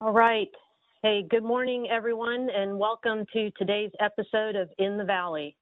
[0.00, 0.50] All right.
[1.02, 5.56] Hey, good morning, everyone, and welcome to today's episode of In the Valley.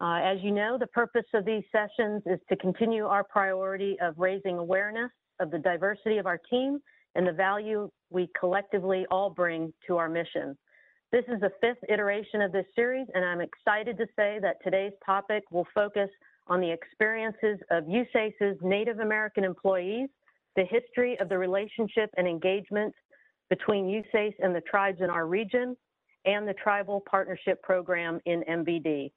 [0.00, 4.18] Uh, as you know, the purpose of these sessions is to continue our priority of
[4.18, 6.80] raising awareness of the diversity of our team
[7.14, 10.58] and the value we collectively all bring to our mission.
[11.12, 14.94] This is the fifth iteration of this series, and I'm excited to say that today's
[15.06, 16.10] topic will focus
[16.48, 20.08] on the experiences of USACE's Native American employees,
[20.56, 22.92] the history of the relationship and engagement
[23.50, 25.76] between USACE and the tribes in our region,
[26.24, 29.12] and the Tribal Partnership Program in MVD.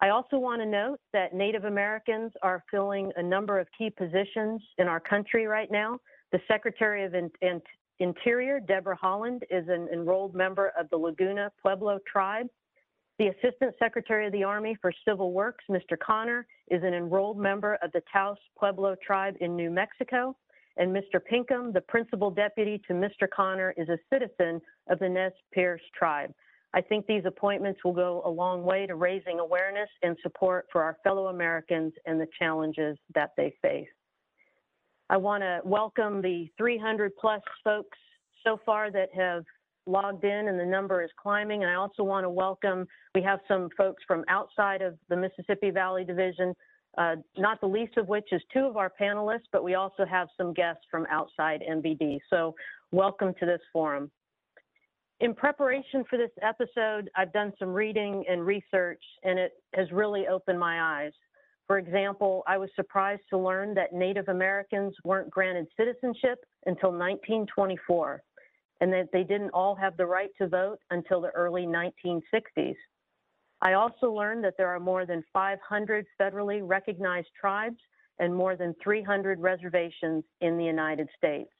[0.00, 4.62] I also want to note that Native Americans are filling a number of key positions
[4.78, 5.98] in our country right now.
[6.30, 7.60] The Secretary of in in
[8.00, 12.46] Interior, Deborah Haaland, is an enrolled member of the Laguna Pueblo tribe.
[13.18, 15.98] The Assistant Secretary of the Army for Civil Works, Mr.
[15.98, 20.36] Connor, is an enrolled member of the Taos Pueblo tribe in New Mexico.
[20.78, 21.22] And Mr.
[21.22, 23.28] Pinkham, the Principal Deputy to Mr.
[23.34, 26.32] Connor, is a citizen of the Nez Perce tribe.
[26.72, 30.82] I think these appointments will go a long way to raising awareness and support for
[30.82, 33.88] our fellow Americans and the challenges that they face.
[35.10, 37.98] I want to welcome the 300 plus folks
[38.44, 39.44] so far that have
[39.86, 41.62] logged in and the number is climbing.
[41.62, 45.70] And I also want to welcome, we have some folks from outside of the Mississippi
[45.70, 46.54] Valley Division,
[46.96, 50.28] uh, not the least of which is two of our panelists, but we also have
[50.36, 52.18] some guests from outside MVD.
[52.30, 52.54] So
[52.92, 54.10] welcome to this forum.
[55.20, 60.28] In preparation for this episode, I've done some reading and research, and it has really
[60.28, 61.12] opened my eyes.
[61.66, 68.22] For example, I was surprised to learn that Native Americans weren't granted citizenship until 1924,
[68.80, 72.76] and that they didn't all have the right to vote until the early 1960s.
[73.60, 77.78] I also learned that there are more than 500 federally recognized tribes
[78.18, 81.50] and more than 300 reservations in the United States.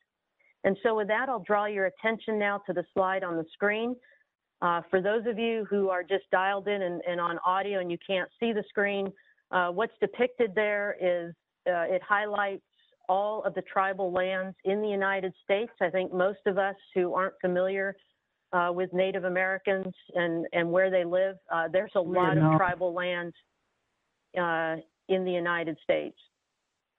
[0.64, 3.94] And so with that, I'll draw your attention now to the slide on the screen.
[4.60, 7.90] Uh, for those of you who are just dialed in and, and on audio and
[7.90, 9.12] you can't see the screen,
[9.50, 11.32] uh, what's depicted there is
[11.68, 12.62] uh, it highlights
[13.08, 15.72] all of the tribal lands in the United States.
[15.80, 17.94] I think most of us who aren't familiar
[18.52, 22.94] uh, with Native Americans and, and where they live, uh, there's a lot of tribal
[22.94, 23.34] lands
[24.38, 24.76] uh,
[25.08, 26.16] in the United States.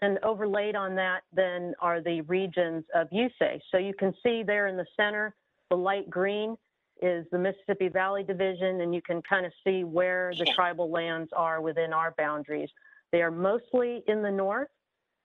[0.02, 3.62] And overlaid on that then are the regions of USACE.
[3.72, 5.36] So you can see there in the center,
[5.70, 6.56] the light green
[7.02, 11.30] is the Mississippi Valley Division, and you can kind of see where the tribal lands
[11.36, 12.70] are within our boundaries.
[13.12, 14.70] They are mostly in the north,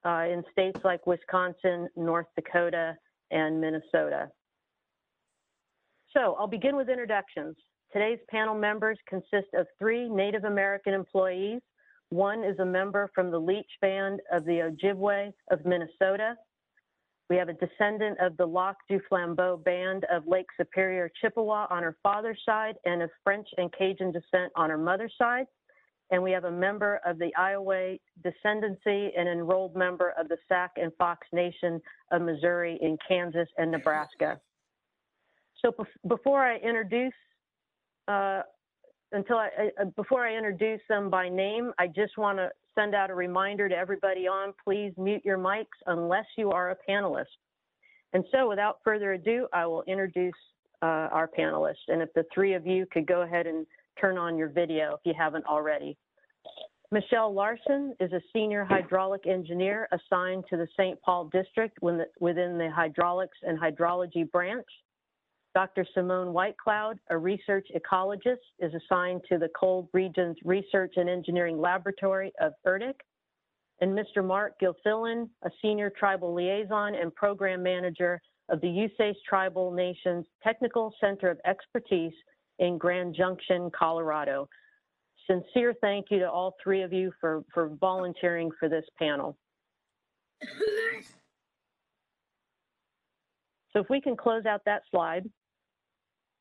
[0.04, 2.96] uh, in states like Wisconsin, North Dakota,
[3.30, 4.30] and Minnesota.
[6.16, 7.56] So I'll begin with introductions.
[7.92, 11.60] Today's panel members consist of three Native American employees
[12.10, 16.36] one is a member from the Leech Band of the Ojibwe of Minnesota.
[17.28, 21.82] We have a descendant of the Lac du Flambeau Band of Lake Superior, Chippewa on
[21.82, 25.46] her father's side and of French and Cajun descent on her mother's side.
[26.12, 30.72] And we have a member of the Iowa descendancy and enrolled member of the Sac
[30.76, 31.80] and Fox Nation
[32.12, 34.38] of Missouri in Kansas and Nebraska.
[35.64, 35.74] So
[36.06, 37.14] before I introduce
[38.06, 38.42] uh,
[39.12, 39.48] until I,
[39.80, 43.68] I, before I introduce them by name, I just want to send out a reminder
[43.68, 47.24] to everybody on, please mute your mics unless you are a panelist.
[48.12, 50.34] And so without further ado, I will introduce
[50.82, 51.88] uh, our panelists.
[51.88, 53.66] And if the three of you could go ahead and
[53.98, 55.96] turn on your video if you haven't already.
[56.90, 61.00] Michelle Larson is a senior hydraulic engineer assigned to the St.
[61.00, 64.66] Paul district within the hydraulics and hydrology branch.
[65.54, 65.86] Dr.
[65.94, 72.32] Simone Whitecloud, a research ecologist, is assigned to the Cold Regions Research and Engineering Laboratory
[72.40, 72.94] of ERDC.
[73.80, 74.24] And Mr.
[74.24, 80.92] Mark Gilfillan, a senior tribal liaison and program manager of the USACE Tribal Nations Technical
[81.00, 82.12] Center of Expertise
[82.58, 84.48] in Grand Junction, Colorado.
[85.28, 89.36] Sincere thank you to all three of you for, for volunteering for this panel.
[93.72, 95.28] So if we can close out that slide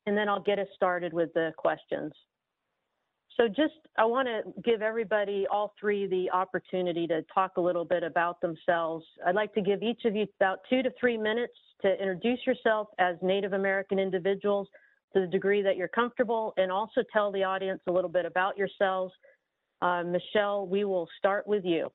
[0.06, 2.12] and then I'll get us started with the questions.
[3.36, 7.84] So just, I want to give everybody, all three, the opportunity to talk a little
[7.84, 9.04] bit about themselves.
[9.26, 12.88] I'd like to give each of you about two to three minutes to introduce yourself
[12.98, 14.68] as Native American individuals
[15.14, 18.56] to the degree that you're comfortable and also tell the audience a little bit about
[18.56, 19.12] yourselves.
[19.82, 21.90] Uh, Michelle, we will start with you.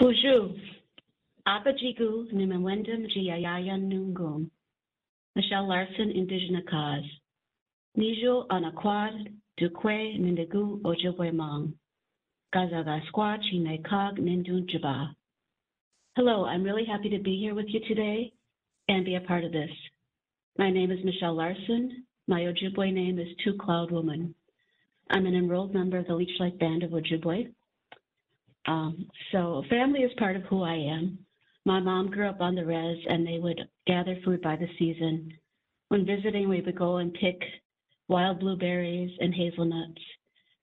[0.00, 0.56] Boozhoo.
[1.50, 4.48] Abajigu Nimawenda Mjiyaya Nungum.
[5.34, 7.04] Michelle Larson, indizhinikaaz.
[7.96, 10.12] Nijo Ojibwe
[14.20, 15.12] Nindun Jaba.
[16.14, 18.32] Hello, I'm really happy to be here with you today
[18.88, 19.72] and be a part of this.
[20.56, 22.04] My name is Michelle Larson.
[22.28, 24.36] My Ojibwe name is Two Cloud Woman.
[25.10, 27.52] I'm an enrolled member of the Leech Lake Band of Ojibwe.
[28.68, 31.18] Um, so family is part of who I am.
[31.66, 35.32] My mom grew up on the res and they would gather food by the season.
[35.88, 37.40] When visiting, we would go and pick
[38.08, 40.00] wild blueberries and hazelnuts.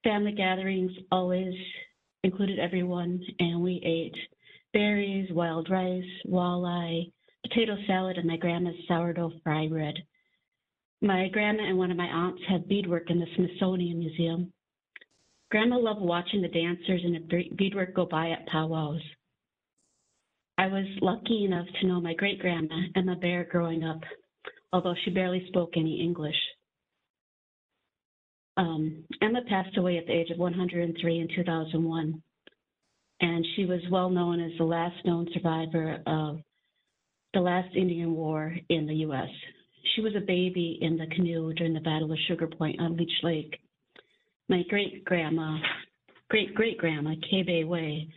[0.02, 1.54] Family gatherings always
[2.24, 4.16] included everyone and we ate
[4.72, 7.10] berries, wild rice, walleye,
[7.42, 9.94] potato salad, and my grandma's sourdough fry bread.
[11.00, 14.52] My grandma and one of my aunts had beadwork in the Smithsonian Museum.
[15.50, 19.00] Grandma loved watching the dancers and the beadwork go by at powwows.
[20.58, 24.00] I was lucky enough to know my great grandma, Emma Bear, growing up,
[24.72, 26.34] although she barely spoke any English.
[28.56, 32.22] Um, Emma passed away at the age of 103 in 2001,
[33.20, 36.40] and she was well known as the last known survivor of
[37.34, 39.28] the last Indian War in the U.S.
[39.94, 43.22] She was a baby in the canoe during the Battle of Sugar Point on Leech
[43.22, 43.60] Lake.
[44.48, 45.56] My great grandma,
[46.30, 48.08] great great grandma, Kebe Way,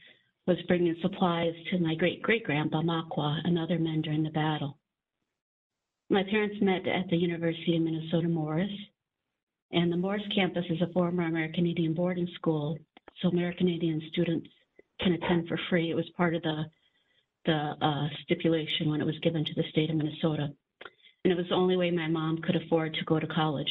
[0.47, 4.77] was bringing supplies to my great great grandpa Makwa and other men during the battle.
[6.09, 8.71] My parents met at the University of Minnesota Morris,
[9.71, 12.77] and the Morris campus is a former American Indian boarding school,
[13.21, 14.49] so American Indian students
[14.99, 15.89] can attend for free.
[15.89, 16.65] It was part of the
[17.45, 20.53] the uh, stipulation when it was given to the state of Minnesota.
[21.23, 23.69] And it was the only way my mom could afford to go to college.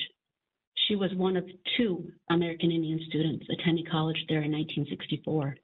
[0.88, 1.44] She was one of
[1.76, 5.56] two American Indian students attending college there in 1964.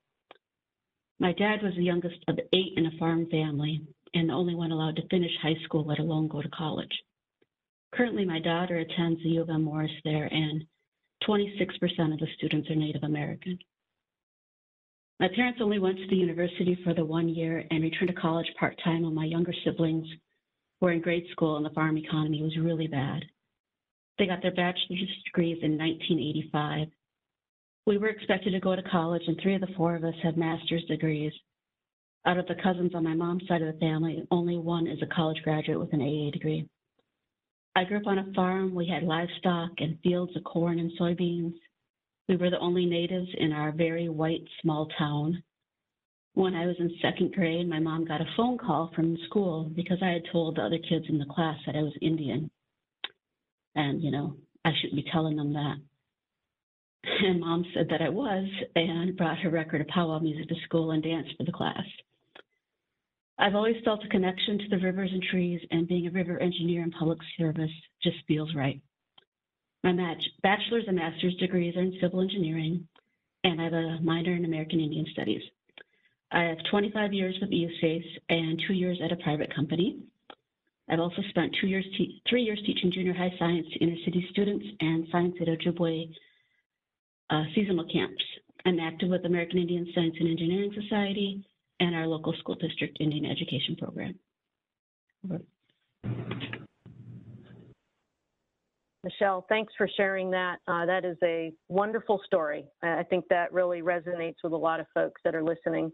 [1.19, 4.73] My dad was the youngest of eight in a farm family and the only one
[4.73, 6.93] allowed to finish high school, let alone go to college.
[7.95, 10.65] Currently, my daughter attends the U of M Morris there, and
[11.27, 13.59] 26% of the students are Native American.
[15.19, 18.47] My parents only went to the university for the one year and returned to college
[18.59, 20.07] part time when my younger siblings
[20.81, 23.25] were in grade school and the farm economy was really bad.
[24.19, 26.89] They got their bachelor's degrees in 1985.
[27.87, 30.37] We were expected to go to college, and three of the four of us have
[30.37, 31.33] master's degrees.
[32.27, 35.15] Out of the cousins on my mom's side of the family, only one is a
[35.15, 36.69] college graduate with an AA degree.
[37.77, 38.75] I grew up on a farm.
[38.75, 41.55] We had livestock and fields of corn and soybeans.
[42.29, 45.45] We were the only natives in our very white small town.
[46.35, 49.71] When I was in second grade, my mom got a phone call from the school
[49.77, 52.51] because I had told the other kids in the class that I was Indian.
[53.77, 54.35] And, you know,
[54.65, 55.77] I shouldn't be telling them that.
[57.23, 60.91] And mom said that I was and brought her record of powwow music to school
[60.91, 61.85] and danced for the class.
[63.39, 66.83] I've always felt a connection to the rivers and trees, and being a river engineer
[66.83, 67.71] in public service
[68.03, 68.81] just feels right.
[69.85, 69.93] My
[70.43, 72.89] bachelor's and master's degrees are in civil engineering,
[73.45, 75.43] and I have a minor in American Indian Studies.
[76.33, 80.01] I have 25 years with USACE and two years at a private company.
[80.89, 81.85] I've also spent two years,
[82.29, 86.13] three years teaching junior high science to inner city students and science at Ojibwe
[87.55, 88.23] seasonal camps.
[88.65, 91.45] I'm active with American Indian Science and Engineering Society
[91.81, 94.19] and our local school district Indian education program.
[95.25, 95.41] Over.
[99.05, 100.57] Michelle, thanks for sharing that.
[100.67, 102.65] Uh, that is a wonderful story.
[102.83, 105.93] I think that really resonates with a lot of folks that are listening.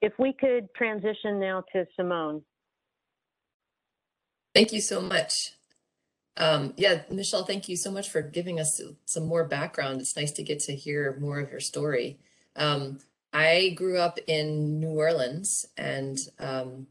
[0.00, 2.42] If we could transition now to Simone.
[4.54, 5.52] Thank you so much.
[6.40, 10.00] Um, yeah, Michelle, thank you so much for giving us some more background.
[10.00, 12.18] It's nice to get to hear more of your story.
[12.56, 12.98] Um,
[13.30, 16.86] I grew up in New Orleans and um,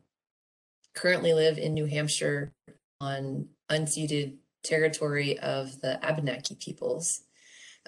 [0.94, 2.54] currently live in New Hampshire
[3.02, 7.22] on unceded territory of the Abenaki peoples.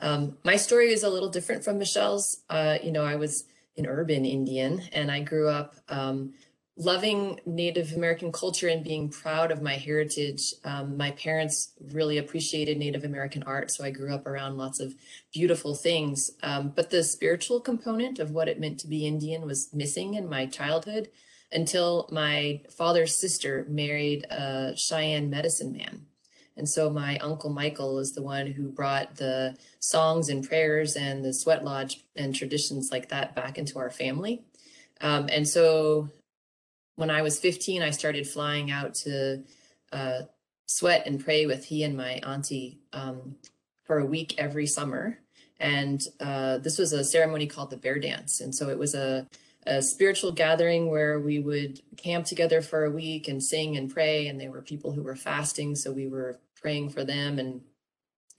[0.01, 2.41] Um, my story is a little different from Michelle's.
[2.49, 3.45] Uh, you know, I was
[3.77, 6.33] an urban Indian and I grew up um,
[6.77, 10.53] loving Native American culture and being proud of my heritage.
[10.63, 14.95] Um, my parents really appreciated Native American art, so I grew up around lots of
[15.33, 16.31] beautiful things.
[16.41, 20.29] Um, but the spiritual component of what it meant to be Indian was missing in
[20.29, 21.09] my childhood
[21.51, 26.05] until my father's sister married a Cheyenne medicine man.
[26.55, 31.23] And so my uncle Michael is the one who brought the songs and prayers and
[31.23, 34.43] the sweat lodge and traditions like that back into our family.
[34.99, 36.09] Um, and so
[36.95, 39.43] when I was 15, I started flying out to
[39.91, 40.21] uh,
[40.65, 43.35] sweat and pray with he and my auntie um,
[43.83, 45.19] for a week every summer.
[45.59, 48.41] And uh, this was a ceremony called the Bear Dance.
[48.41, 49.27] And so it was a,
[49.67, 54.27] a spiritual gathering where we would camp together for a week and sing and pray.
[54.27, 55.75] And there were people who were fasting.
[55.75, 57.37] So we were praying for them.
[57.37, 57.61] And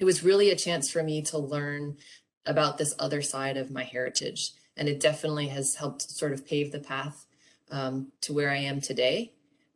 [0.00, 1.97] it was really a chance for me to learn
[2.44, 4.50] about this other side of my heritage.
[4.76, 7.26] And it definitely has helped sort of pave the path
[7.72, 9.32] um, to where I am today.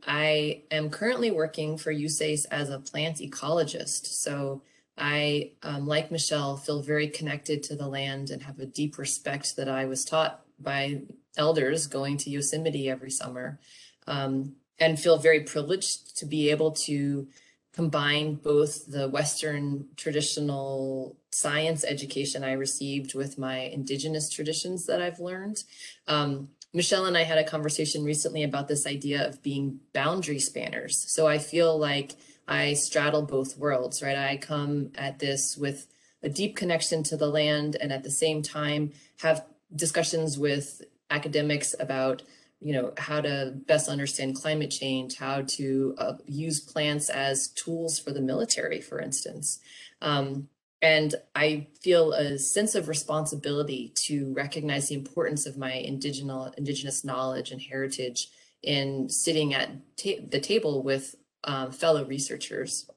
[0.06, 4.06] I am currently working for USACE as a plant ecologist.
[4.06, 4.62] So
[4.96, 9.56] I, um, like Michelle, feel very connected to the land and have a deep respect
[9.56, 11.02] that I was taught by
[11.36, 13.58] elders going to Yosemite every summer,
[14.06, 17.26] um, and feel very privileged to be able to
[17.74, 25.20] combine both the Western traditional science education I received with my indigenous traditions that I've
[25.20, 25.62] learned.
[26.08, 31.10] Um, Michelle and I had a conversation recently about this idea of being boundary spanners.
[31.10, 32.16] So I feel like
[32.46, 34.14] I straddle both worlds, right?
[34.14, 35.86] I come at this with
[36.22, 41.74] a deep connection to the land and at the same time have discussions with academics
[41.80, 42.22] about
[42.60, 47.98] you know how to best understand climate change how to uh, use plants as tools
[47.98, 49.60] for the military for instance
[50.00, 50.48] um,
[50.82, 57.04] and i feel a sense of responsibility to recognize the importance of my indigenous indigenous
[57.04, 58.28] knowledge and heritage
[58.62, 61.14] in sitting at ta- the table with
[61.44, 62.90] um, fellow researchers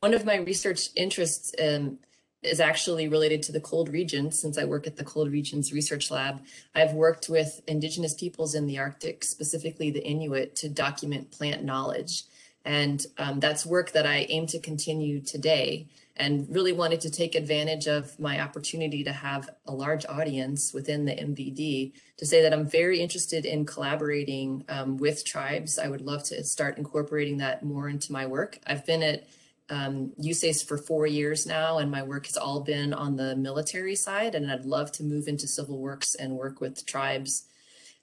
[0.00, 1.98] one of my research interests um,
[2.44, 6.10] is actually related to the cold regions since I work at the cold regions research
[6.10, 6.42] lab.
[6.74, 12.24] I've worked with indigenous peoples in the Arctic, specifically the Inuit, to document plant knowledge.
[12.64, 17.34] And um, that's work that I aim to continue today and really wanted to take
[17.34, 22.52] advantage of my opportunity to have a large audience within the MVD to say that
[22.52, 25.78] I'm very interested in collaborating um, with tribes.
[25.78, 28.58] I would love to start incorporating that more into my work.
[28.66, 29.26] I've been at
[29.70, 33.96] um, USACE for four years now, and my work has all been on the military
[33.96, 34.34] side.
[34.34, 37.46] And I'd love to move into civil works and work with tribes,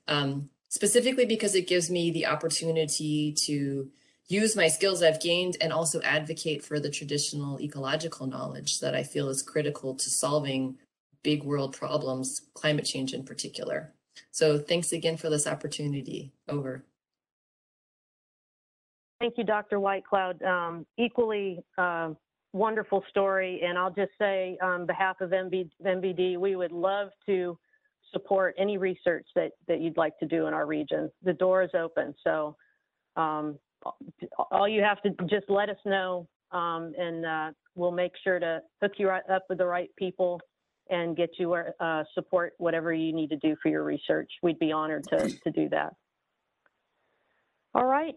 [0.08, 3.90] um, specifically because it gives me the opportunity to
[4.28, 9.04] use my skills I've gained and also advocate for the traditional ecological knowledge that I
[9.04, 10.78] feel is critical to solving
[11.24, 13.94] big world problems, climate change in particular.
[14.32, 16.32] So thanks again for this opportunity.
[16.48, 16.84] Over.
[19.20, 19.78] Thank you, Dr.
[19.78, 20.42] Whitecloud.
[20.44, 22.14] Um, equally uh,
[22.54, 23.62] wonderful story.
[23.64, 27.58] And I'll just say on behalf of MB, MVD, we would love to
[28.12, 31.10] support any research that, that you'd like to do in our region.
[31.24, 32.14] The door is open.
[32.24, 32.56] So
[33.16, 33.58] um,
[34.52, 38.62] all you have to just let us know um, and uh, we'll make sure to
[38.82, 40.40] hook you right up with the right people
[40.90, 44.30] and get you uh, support whatever you need to do for your research.
[44.44, 45.94] We'd be honored to, to do that.
[47.74, 48.16] All right.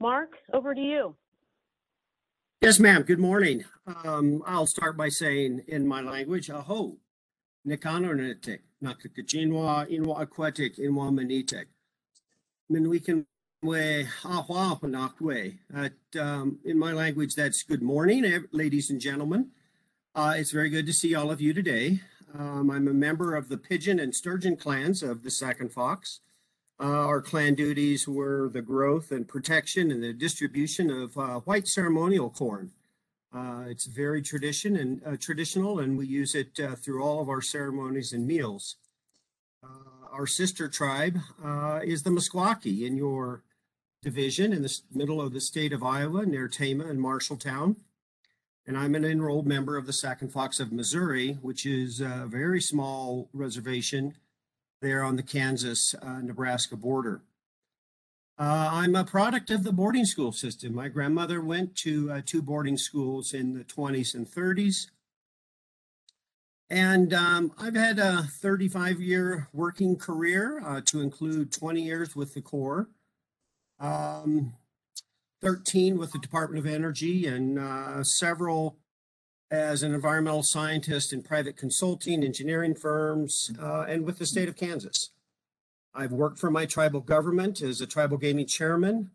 [0.00, 1.14] Mark, over to you.
[2.62, 3.02] Yes, ma'am.
[3.02, 3.64] Good morning.
[3.86, 6.96] Um, I'll start by saying in my language, aho,
[7.68, 11.14] nikanonetik, nakakachinwa, inwa aquatic, inwa
[12.70, 13.26] we nakwe.
[16.20, 19.52] Um, in my language, that's good morning, ladies and gentlemen.
[20.14, 22.02] Uh, it's very good to see all of you today.
[22.38, 26.20] Um, I'm a member of the Pigeon and Sturgeon clans of the Sac and Fox.
[26.78, 31.66] Uh, our clan duties were the growth and protection and the distribution of uh, white
[31.66, 32.72] ceremonial corn.
[33.34, 37.30] Uh, it's very tradition and uh, traditional, and we use it uh, through all of
[37.30, 38.76] our ceremonies and meals.
[39.62, 39.68] Uh,
[40.12, 41.18] our sister tribe
[41.82, 43.42] is the Meskwaki in your
[44.04, 47.76] division in the middle of the state of Iowa, near Tama and Marshalltown.
[48.66, 52.26] And I'm an enrolled member of the Sac and Fox of Missouri, which is a
[52.28, 54.14] very small reservation
[54.80, 57.22] there on the Kansas uh, Nebraska border.
[58.38, 60.74] Uh, I'm a product of the boarding school system.
[60.74, 64.88] My grandmother went to uh, two boarding schools in the 20s and 30s.
[66.68, 72.34] And um, I've had a 35 year working career uh, to include 20 years with
[72.34, 72.88] the Corps,
[73.84, 74.54] um,
[75.42, 78.78] 13 with the Department of Energy, and uh, several
[79.50, 84.56] as an environmental scientist in private consulting, engineering firms, uh, and with the state of
[84.56, 85.10] Kansas.
[85.94, 89.10] I've worked for my tribal government as a tribal gaming chairman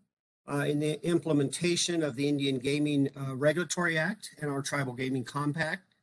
[0.49, 5.25] uh, in the implementation of the Indian Gaming uh, Regulatory Act and our Tribal Gaming
[5.25, 5.95] Compact.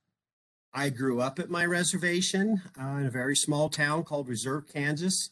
[0.75, 5.30] I grew up at my reservation uh, in a very small town called Reserve, Kansas,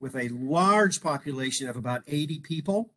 [0.00, 2.90] with a large population of about 80 people.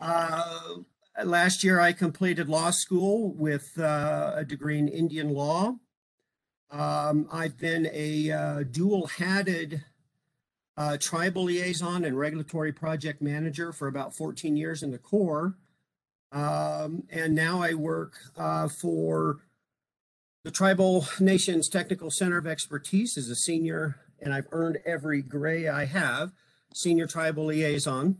[0.00, 0.76] Uh,
[1.24, 5.76] last year, I completed law school with uh, a degree in Indian law.
[6.70, 9.84] Um, I've been a uh, dual hatted
[10.76, 15.54] uh, tribal liaison and regulatory project manager for about 14 years in the Corps.
[16.30, 19.38] Um, and now I work uh, for
[20.44, 25.68] the Tribal Nations Technical Center of Expertise as a senior, and I've earned every gray
[25.68, 26.32] I have,
[26.72, 28.18] senior tribal liaison.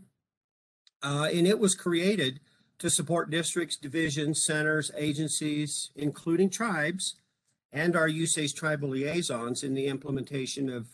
[1.01, 2.39] Uh, and it was created
[2.79, 7.15] to support districts, divisions, centers, agencies, including tribes,
[7.71, 10.87] and our USACE tribal liaisons in the implementation of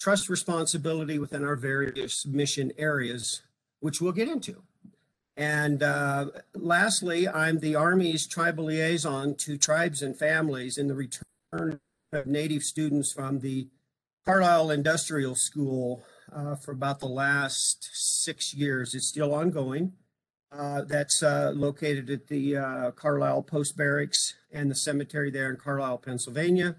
[0.00, 3.42] trust responsibility within our various mission areas,
[3.80, 4.62] which we'll get into.
[5.36, 11.80] And uh, lastly, I'm the Army's tribal liaison to tribes and families in the return
[12.12, 13.68] of Native students from the
[14.24, 16.02] Carlisle Industrial School
[16.34, 18.94] uh, for about the last six years.
[18.94, 19.92] It's still ongoing.
[20.50, 25.56] Uh, that's uh, located at the uh, Carlisle Post Barracks and the cemetery there in
[25.56, 26.76] Carlisle, Pennsylvania.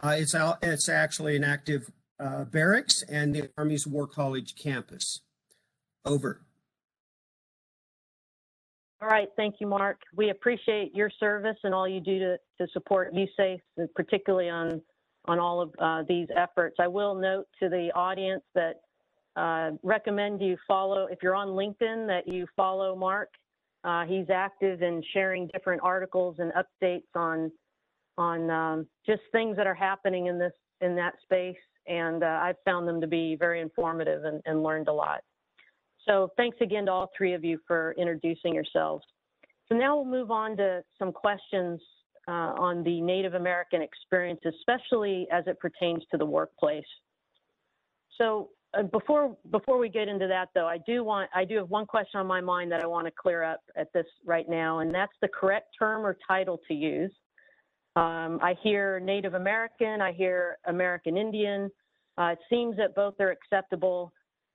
[0.00, 0.58] Uh, it's out.
[0.62, 5.20] It's actually an active uh, barracks and the Army's War College campus.
[6.04, 6.42] Over.
[9.02, 10.00] All right, thank you, Mark.
[10.14, 13.60] We appreciate your service and all you do to, to support USACE,
[13.94, 14.82] particularly on,
[15.26, 16.76] on all of uh, these efforts.
[16.78, 18.80] I will note to the audience that
[19.36, 23.30] uh, recommend you follow, if you're on LinkedIn, that you follow Mark.
[23.84, 27.50] Uh, he's active in sharing different articles and updates on,
[28.18, 31.56] on um, just things that are happening in this, in that space.
[31.86, 35.20] And uh, I've found them to be very informative and, and learned a lot.
[36.06, 39.04] So thanks again to all three of you for introducing yourselves.
[39.68, 41.80] So now we'll move on to some questions
[42.30, 46.84] uh, on the Native American experience, especially as it pertains to the workplace.
[48.18, 51.70] So uh, before before we get into that, though, I do want I do have
[51.70, 54.78] one question on my mind that I want to clear up at this right now,
[54.78, 57.12] and that's the correct term or title to use.
[57.96, 61.68] Um, I hear Native American, I hear American Indian.
[62.16, 64.12] Uh, it seems that both are acceptable.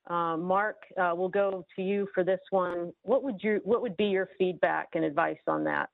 [0.08, 2.92] Uh, Mark, uh, we'll go to you for this one.
[3.02, 5.90] What would you What would be your feedback and advice on that?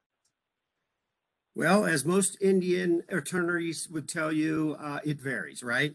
[1.55, 5.95] Well, as most Indian attorneys would tell you, uh, it varies, right?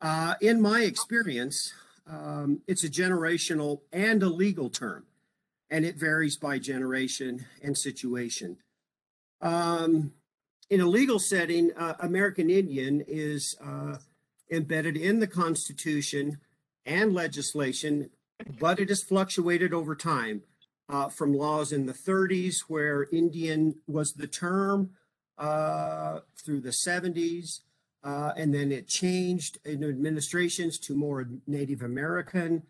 [0.00, 1.74] Uh, in my experience,
[2.06, 5.04] um, it's a generational and a legal term,
[5.68, 8.56] and it varies by generation and situation.
[9.42, 10.12] Um,
[10.70, 13.98] in a legal setting, uh, American Indian is uh,
[14.50, 16.38] embedded in the Constitution
[16.86, 18.08] and legislation,
[18.58, 20.42] but it has fluctuated over time
[20.88, 24.90] uh, from laws in the 30s, where Indian was the term,
[25.38, 27.60] uh, through the 70s,
[28.02, 32.62] uh, and then it changed in administrations to more Native American.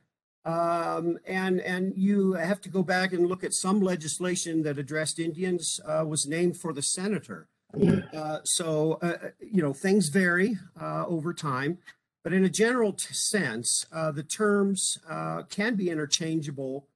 [0.47, 5.19] Um, and and you have to go back and look at some legislation that addressed
[5.19, 7.49] Indians uh, was named for the senator.
[8.13, 11.79] Uh, so uh, you know things vary uh, over time.
[12.23, 16.87] But in a general sense, uh, the terms uh, can be interchangeable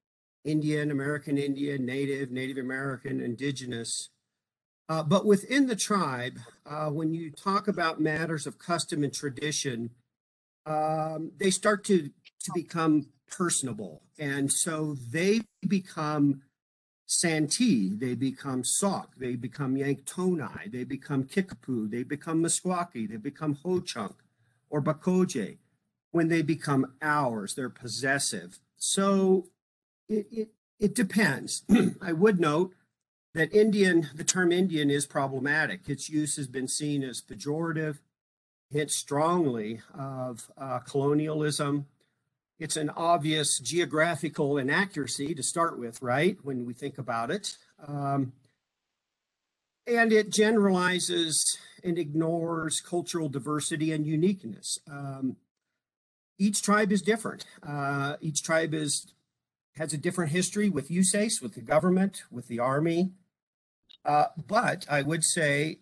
[0.44, 4.08] Indian, American Indian, Native, Native American, Indigenous.
[4.88, 9.90] Uh, but within the tribe, uh, when you talk about matters of custom and tradition,
[10.64, 14.02] um, they start to, to become personable.
[14.18, 16.42] And so they become
[17.06, 23.58] Santee, they become Sauk, they become Yanktonai, they become Kickapoo, they become Meskwaki, they become
[23.64, 24.16] Ho Chunk
[24.70, 25.58] or Bakoje.
[26.10, 28.58] When they become ours, they're possessive.
[28.76, 29.48] So
[30.08, 30.48] it, it,
[30.78, 31.62] it depends.
[32.02, 32.74] I would note
[33.34, 35.88] that Indian, the term Indian is problematic.
[35.88, 37.98] Its use has been seen as pejorative,
[38.70, 41.86] hints strongly of uh, colonialism.
[42.58, 46.36] It's an obvious geographical inaccuracy to start with, right?
[46.42, 47.56] When we think about it.
[47.86, 48.32] Um,
[49.86, 54.78] and it generalizes and ignores cultural diversity and uniqueness.
[54.90, 55.36] Um,
[56.38, 57.46] each tribe is different.
[57.66, 59.12] Uh, each tribe is
[59.78, 63.12] has a different history with USACE, with the government, with the army.
[64.04, 65.78] Uh, but I would say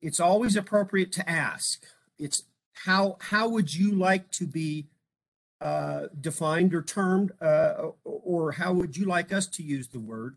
[0.00, 1.84] it's always appropriate to ask.
[2.18, 2.44] It's
[2.84, 4.86] how how would you like to be
[5.60, 10.36] uh, defined or termed, uh, or how would you like us to use the word?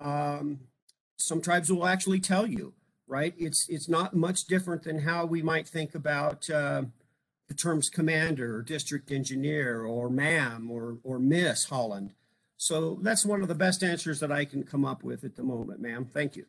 [0.00, 0.60] Um,
[1.16, 2.74] some tribes will actually tell you
[3.06, 3.34] right?
[3.36, 6.82] It's it's not much different than how we might think about uh,
[7.48, 12.14] the terms commander or district engineer or ma'am or or Miss Holland.
[12.64, 15.42] So that's one of the best answers that I can come up with at the
[15.42, 16.06] moment, ma'am.
[16.10, 16.46] Thank you.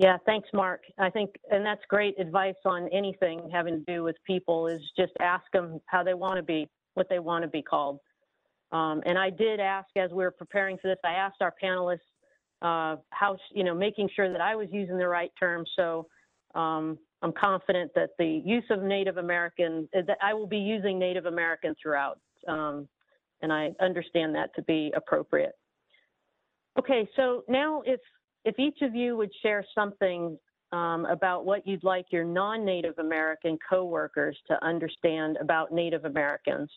[0.00, 0.82] Yeah, thanks, Mark.
[0.98, 5.12] I think, and that's great advice on anything having to do with people is just
[5.20, 8.00] ask them how they want to be, what they want to be called.
[8.72, 11.98] Um, and I did ask as we were preparing for this, I asked our panelists
[12.62, 15.64] uh, how, you know, making sure that I was using the right term.
[15.76, 16.08] So
[16.56, 21.26] um, I'm confident that the use of Native American, that I will be using Native
[21.26, 22.18] American throughout.
[22.48, 22.88] Um,
[23.42, 25.52] and I understand that to be appropriate.
[26.78, 28.00] Okay, so now if,
[28.44, 30.38] if each of you would share something
[30.70, 36.70] um, about what you'd like your non-Native American coworkers to understand about Native Americans.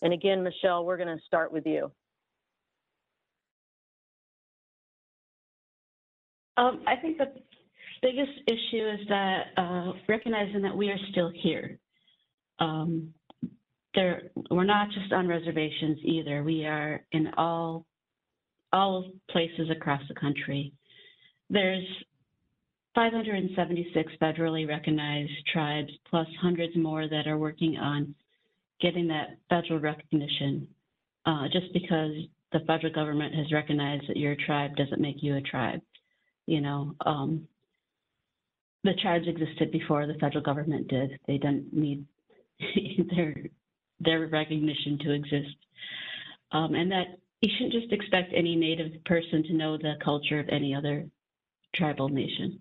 [0.00, 1.90] And again, Michelle, we're to start with you.
[6.56, 7.32] Um, I think the
[8.00, 11.78] biggest issue is that uh, recognizing that we are still here.
[12.62, 13.12] um,
[13.94, 16.42] there, we're not just on reservations either.
[16.42, 17.86] We are in all,
[18.72, 20.72] all places across the country.
[21.50, 21.84] There's
[22.94, 28.14] 576 federally recognized tribes, plus hundreds more that are working on
[28.80, 30.68] getting that federal recognition.
[31.24, 32.12] Uh, just because
[32.52, 35.80] the federal government has recognized that you're a tribe doesn't make you a tribe.
[36.46, 37.46] You know, um,
[38.84, 41.18] the tribes existed before the federal government did.
[41.26, 42.04] They didn't need
[43.16, 43.34] their
[44.04, 45.56] their recognition to exist,
[46.52, 50.48] um, and that you shouldn't just expect any native person to know the culture of
[50.48, 51.06] any other
[51.74, 52.60] tribal nation.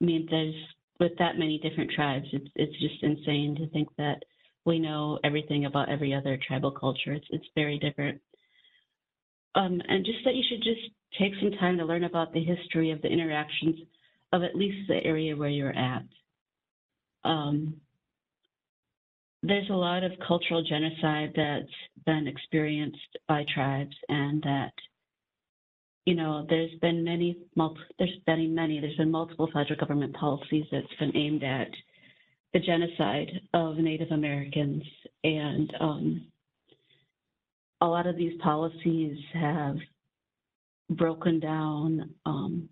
[0.00, 0.54] I mean, there's
[0.98, 4.22] with that many different tribes, it's it's just insane to think that
[4.66, 7.12] we know everything about every other tribal culture.
[7.12, 8.20] It's it's very different.
[9.54, 12.92] Um, and just that you should just take some time to learn about the history
[12.92, 13.76] of the interactions
[14.32, 16.04] of at least the area where you're at.
[17.24, 17.80] Um,
[19.42, 24.72] there's a lot of cultural genocide that's been experienced by tribes and that
[26.04, 27.36] you know there's been many
[27.98, 31.68] there's been many there's been multiple federal government policies that's been aimed at
[32.52, 34.82] the genocide of native americans.
[35.22, 36.26] And um,
[37.80, 39.76] a lot of these policies have
[40.90, 42.68] broken down um,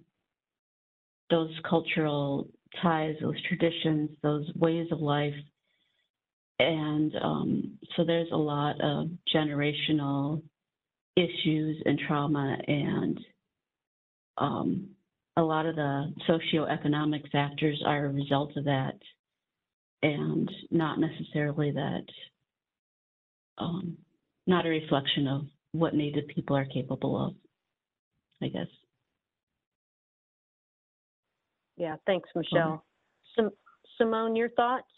[1.30, 2.48] those cultural
[2.82, 5.34] ties those traditions those ways of life
[6.58, 10.42] and um, so there's a lot of generational
[11.16, 13.20] issues and trauma and
[14.38, 14.88] um,
[15.36, 18.94] a lot of the socioeconomic factors are a result of that
[20.02, 22.04] and not necessarily that
[23.58, 23.96] um,
[24.46, 25.42] not a reflection of
[25.72, 27.34] what native people are capable of
[28.42, 28.68] i guess
[31.78, 32.84] Yeah, thanks, Michelle.
[33.36, 33.52] Sim-
[33.96, 34.90] Simone, your thoughts?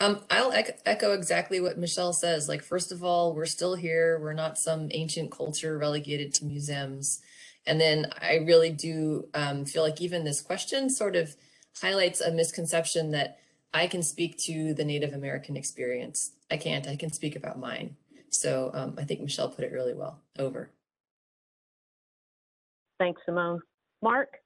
[0.00, 2.48] Um, I'll ec- echo exactly what Michelle says.
[2.48, 4.18] Like, first of all, we're still here.
[4.18, 7.20] We're not some ancient culture relegated to museums.
[7.66, 11.36] And then I really do um, feel like even this question sort of
[11.82, 13.38] highlights a misconception that
[13.74, 16.32] I can speak to the Native American experience.
[16.50, 16.88] I can't.
[16.88, 17.96] I can speak about mine.
[18.30, 20.22] So um, I think Michelle put it really well.
[20.38, 20.70] Over.
[22.98, 23.60] Thanks, Simone.
[24.02, 24.38] Mark?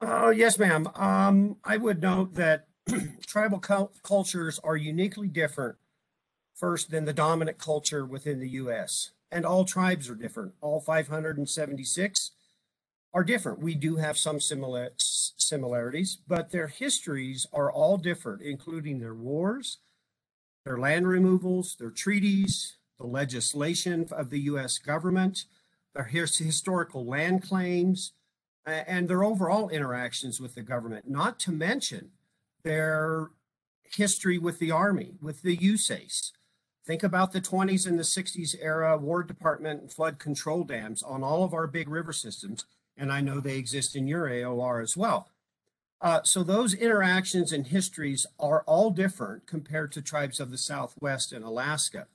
[0.00, 0.88] Oh, yes, ma'am.
[0.94, 2.66] Um, I would note that
[3.26, 5.76] tribal cul- cultures are uniquely different
[6.54, 9.10] first than the dominant culture within the US.
[9.30, 10.52] And all tribes are different.
[10.60, 12.30] All 576
[13.14, 13.60] are different.
[13.60, 19.78] We do have some similar similarities, but their histories are all different, including their wars,
[20.64, 25.44] their land removals, their treaties, the legislation of the US government,
[25.94, 28.12] their his- historical land claims,
[28.64, 32.12] and their overall interactions with the government, not to mention
[32.64, 33.30] their
[33.82, 36.32] history with the Army, with the USACE.
[36.84, 41.44] Think about the 20s and the 60s era War Department flood control dams on all
[41.44, 42.64] of our big river systems.
[42.96, 45.28] And I know they exist in your AOR as well.
[46.00, 51.32] Uh, so those interactions and histories are all different compared to tribes of the Southwest
[51.32, 52.08] and Alaska.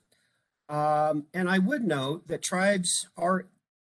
[0.67, 3.45] Um, and I would note that tribes are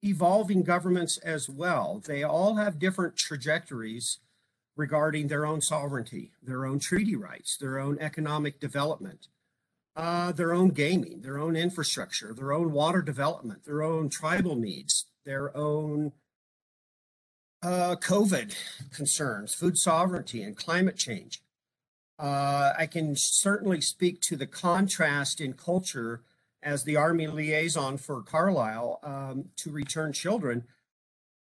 [0.03, 2.03] evolving governments as well.
[2.05, 4.19] They all have different trajectories
[4.77, 9.29] regarding their own sovereignty, their own treaty rights, their own economic development,
[9.97, 15.07] uh, their own gaming, their own infrastructure, their own water development, their own tribal needs,
[15.25, 16.13] their own
[17.63, 18.57] uh, COVID
[18.93, 21.43] concerns, food sovereignty, and climate change.
[22.19, 26.23] Uh, I can certainly speak to the contrast in culture
[26.63, 30.65] as the Army liaison for Carlisle um, to return children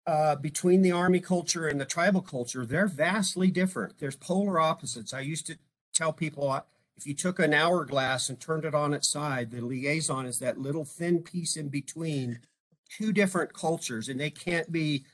[0.06, 2.64] uh, between the Army culture and the tribal culture.
[2.64, 3.98] They're vastly different.
[3.98, 5.12] There's polar opposites.
[5.12, 5.58] I used to
[5.94, 6.62] tell people uh,
[6.96, 10.58] if you took an hourglass and turned it on its side, the liaison is that
[10.58, 12.40] little thin piece in between
[12.88, 15.04] two different cultures, and they can't be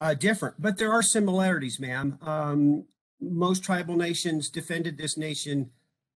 [0.00, 0.54] uh, different.
[0.58, 2.18] But there are similarities, ma'am.
[2.22, 2.84] Um,
[3.20, 5.70] most tribal nations defended this nation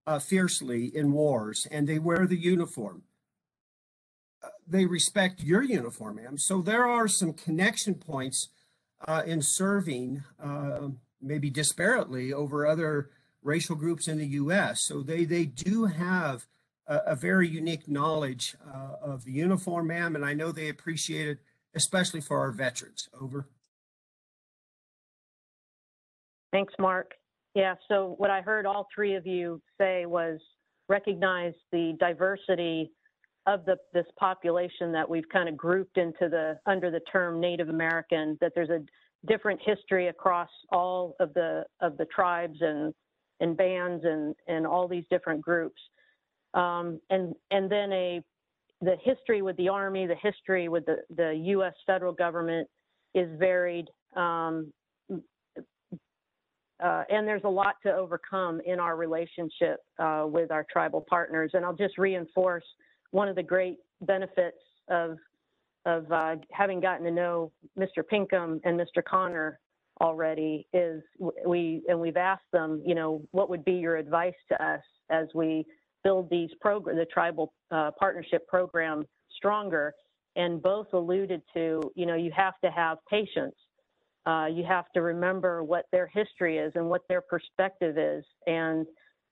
[0.06, 3.02] uh, fiercely in wars, and they wear the uniform.
[4.66, 6.38] They respect your uniform, ma'am.
[6.38, 8.48] So there are some connection points
[9.06, 10.88] uh, in serving, uh,
[11.20, 13.10] maybe disparately, over other
[13.42, 14.84] racial groups in the U.S.
[14.84, 16.46] So they they do have
[16.86, 21.28] a, a very unique knowledge uh, of the uniform, ma'am, and I know they appreciate
[21.28, 21.38] it,
[21.74, 23.08] especially for our veterans.
[23.20, 23.46] Over.
[26.52, 27.12] Thanks, Mark.
[27.54, 30.40] Yeah, so what I heard all three of you say was
[30.88, 32.92] recognize the diversity
[33.46, 37.68] of the this population that we've kind of grouped into the under the term Native
[37.68, 38.82] American, that there's a
[39.26, 42.94] different history across all of the of the tribes and
[43.40, 45.80] and bands and, and all these different groups.
[46.54, 48.22] Um, and, and then a,
[48.80, 52.68] the history with the Army, the history with the, the US federal government
[53.14, 53.86] is varied.
[54.16, 54.72] Um,
[56.82, 61.52] uh, and there's a lot to overcome in our relationship uh, with our tribal partners.
[61.54, 62.64] And I'll just reinforce
[63.14, 64.58] one of the great benefits
[64.90, 65.16] of
[65.86, 68.06] of uh, having gotten to know Mr.
[68.08, 69.04] Pinkham and Mr.
[69.06, 69.60] Connor
[70.00, 71.02] already is
[71.46, 75.28] we and we've asked them, you know, what would be your advice to us as
[75.34, 75.64] we
[76.02, 79.04] build these program the tribal uh, partnership program
[79.36, 79.94] stronger.
[80.36, 83.54] And both alluded to, you know, you have to have patience.
[84.26, 88.86] Uh, you have to remember what their history is and what their perspective is, and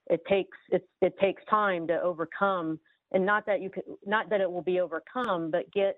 [0.08, 2.78] it takes it, it takes time to overcome.
[3.12, 5.96] And not that you could, not that it will be overcome, but get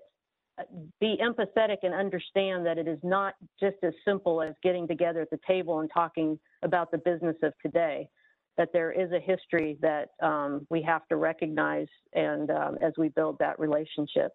[0.99, 5.29] be empathetic and understand that it is not just as simple as getting together at
[5.29, 8.07] the table and talking about the business of today.
[8.57, 13.09] That there is a history that um, we have to recognize, and um, as we
[13.09, 14.31] build that relationship.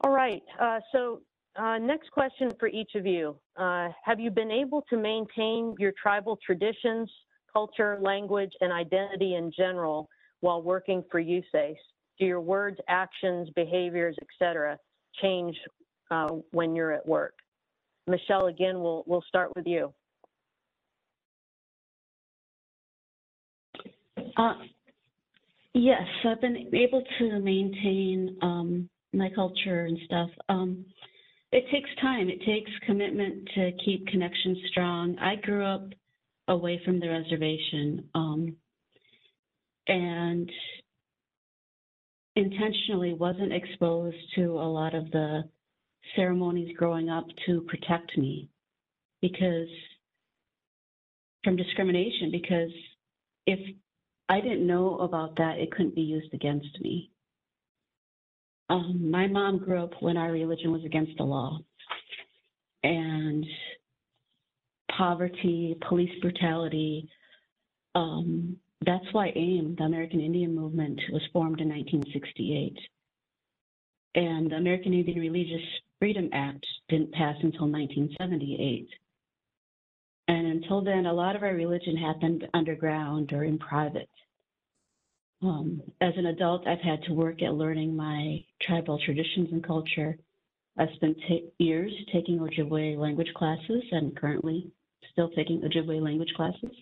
[0.00, 0.42] All right.
[0.60, 1.20] Uh, so,
[1.54, 5.92] uh, next question for each of you: uh, Have you been able to maintain your
[5.92, 7.08] tribal traditions,
[7.52, 10.08] culture, language, and identity in general
[10.46, 11.76] while working for USACE?
[12.18, 14.78] do your words, actions, behaviors, etc.,
[15.20, 15.56] change
[16.10, 17.34] uh, when you're at work?
[18.06, 19.92] Michelle, again, we'll we'll start with you.
[24.36, 24.54] Uh,
[25.74, 30.28] yes, I've been able to maintain um, my culture and stuff.
[30.48, 30.84] Um,
[31.52, 32.28] it takes time.
[32.28, 35.16] It takes commitment to keep connections strong.
[35.18, 35.88] I grew up
[36.48, 38.56] away from the reservation, um,
[39.88, 40.50] and
[42.34, 45.42] intentionally wasn't exposed to a lot of the
[46.14, 48.48] ceremonies growing up to protect me
[49.22, 49.68] because
[51.42, 52.70] from discrimination because
[53.46, 53.58] if
[54.28, 57.10] I didn't know about that, it couldn't be used against me.
[58.68, 61.60] Um, my mom grew up when our religion was against the law,
[62.82, 63.46] and
[64.96, 67.08] poverty, police brutality,
[67.94, 72.78] um, that's why AIM, the American Indian Movement, was formed in 1968.
[74.14, 75.62] And the American Indian Religious
[75.98, 78.88] Freedom Act didn't pass until 1978.
[80.28, 84.08] And until then, a lot of our religion happened underground or in private.
[85.42, 90.18] Um, as an adult, I've had to work at learning my tribal traditions and culture.
[90.78, 91.18] I've spent
[91.58, 94.70] years taking Ojibwe language classes and currently
[95.12, 96.72] still taking Ojibwe language classes.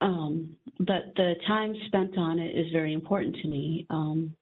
[0.00, 3.86] Um, but the time spent on it is very important to me.
[3.90, 4.34] Um,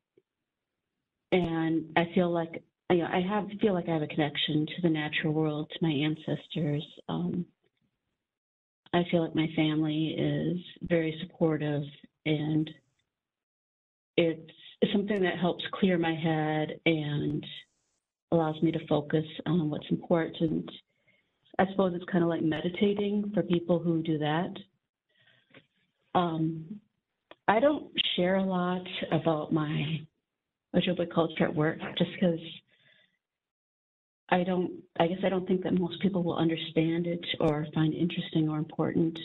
[1.33, 4.83] and I feel like you know, I have feel like I have a connection to
[4.83, 6.85] the natural world, to my ancestors.
[7.09, 7.47] Um,
[8.93, 11.83] I feel like my family is very supportive,
[12.27, 12.71] and
[14.17, 14.51] it's,
[14.93, 17.45] something that helps clear my head and
[18.31, 20.71] allows me to focus on what's important.
[21.59, 24.51] I suppose it's kind of like meditating for people who do that.
[26.15, 26.81] Um,
[27.47, 30.01] I don't share a lot about my
[30.75, 32.39] Ojibwe culture at work just because
[34.31, 37.93] I don't, I guess I don't think that most people will understand it or find
[37.93, 39.19] interesting or important.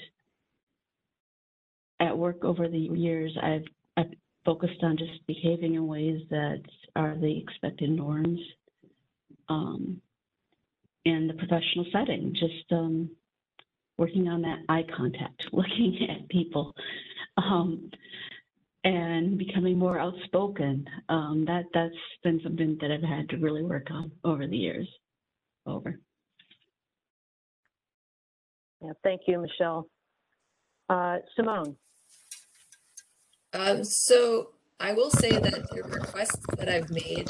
[2.02, 3.66] At work over the years, I've,
[3.98, 4.14] I've
[4.46, 6.62] focused on just behaving in ways that
[6.96, 8.40] are the expected norms
[9.48, 10.02] um,
[11.06, 13.10] in the professional setting, just um,
[14.00, 16.74] working on that eye contact, looking at people,
[17.38, 17.92] um,
[18.86, 20.88] and becoming more outspoken.
[21.10, 24.88] Um, that that's been something that I've had to really work on over the years.
[25.66, 26.00] Over.
[28.82, 29.90] Yeah, thank you, Michelle.
[30.90, 31.76] Uh, Simone.
[33.54, 37.30] Um, so I will say that the requests that I've made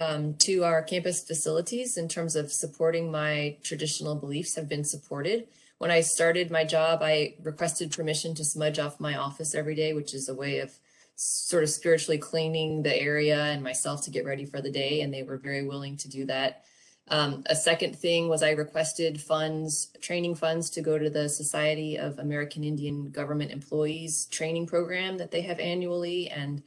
[0.00, 5.46] um, to our campus facilities in terms of supporting my traditional beliefs have been supported.
[5.82, 9.94] When I started my job, I requested permission to smudge off my office every day,
[9.94, 10.70] which is a way of
[11.16, 15.00] sort of spiritually cleaning the area and myself to get ready for the day.
[15.00, 16.62] And they were very willing to do that.
[17.08, 21.96] Um, a second thing was I requested funds, training funds to go to the Society
[21.96, 26.28] of American Indian Government Employees training program that they have annually.
[26.28, 26.62] And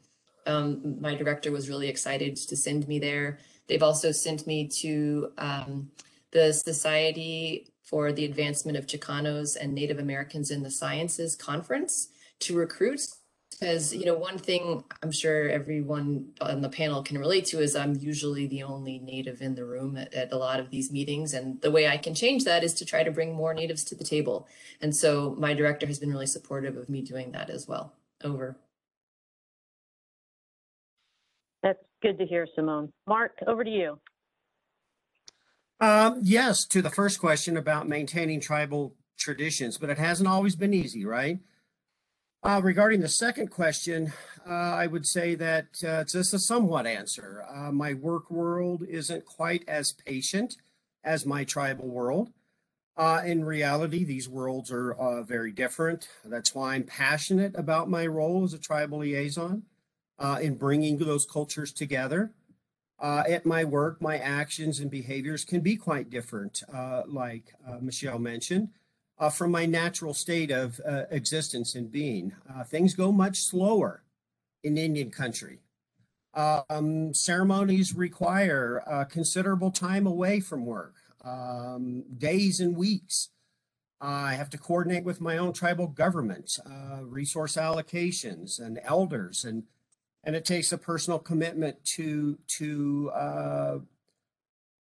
[0.45, 3.39] um, my director was really excited to send me there.
[3.67, 5.89] They've also sent me to um,
[6.31, 12.57] the Society for the Advancement of Chicanos and Native Americans in the Sciences conference to
[12.57, 13.01] recruit
[13.59, 17.73] Because, you know, one thing I'm sure everyone on the panel can relate to is
[17.73, 21.33] I'm usually the only native in the room at, at a lot of these meetings.
[21.33, 23.95] And the way I can change that is to try to bring more natives to
[23.95, 24.47] the table.
[24.81, 27.93] And so my director has been really supportive of me doing that as well.
[28.23, 28.57] Over.
[31.63, 32.91] That's good to hear, Simone.
[33.07, 33.99] Mark, over to you.
[35.85, 40.73] Um, yes, to the first question about maintaining tribal traditions, but it hasn't always been
[40.73, 41.37] easy, right?
[42.41, 44.11] Uh, regarding the second question,
[44.49, 47.45] uh, I would say that uh, it's just a somewhat answer.
[47.47, 50.55] Uh, my work world isn't quite as patient
[51.03, 52.31] as my tribal world.
[52.97, 56.07] Uh, in reality, these worlds are uh, very different.
[56.23, 59.61] That's why I'm passionate about my role as a tribal liaison
[60.41, 62.31] in bringing those cultures together.
[62.99, 67.77] Uh, at my work, my actions and behaviors can be quite different, uh, like uh,
[67.81, 68.69] Michelle mentioned,
[69.19, 72.33] uh, from my natural state of uh, existence and being.
[72.49, 74.03] Uh, things go much slower
[74.63, 75.59] in Indian country.
[76.33, 83.29] Um, ceremonies require considerable time away from work, um, days and weeks.
[84.01, 86.59] I have to coordinate with my own tribal government,
[87.03, 89.63] resource allocations, and elders, and
[90.25, 93.77] and it takes a personal commitment to to uh,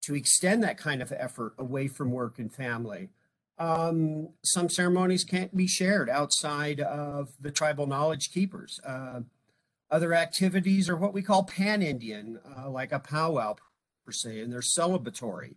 [0.01, 3.09] to extend that kind of effort away from work and family.
[3.57, 8.81] Um, some ceremonies can't be shared outside of the tribal knowledge keepers.
[8.85, 9.21] Uh,
[9.89, 13.55] other activities are what we call pan-Indian, uh, like a powwow
[14.05, 15.55] per se, and they're celebratory,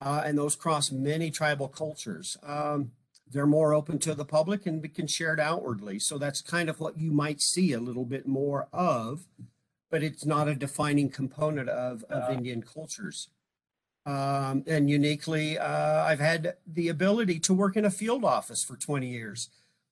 [0.00, 2.36] uh, and those cross many tribal cultures.
[2.42, 2.92] Um,
[3.32, 5.98] they're more open to the public and we can share it outwardly.
[5.98, 9.26] So that's kind of what you might see a little bit more of,
[9.90, 13.28] but it's not a defining component of, of Indian cultures.
[14.04, 18.76] Um, and uniquely, uh, I've had the ability to work in a field office for
[18.76, 19.48] 20 years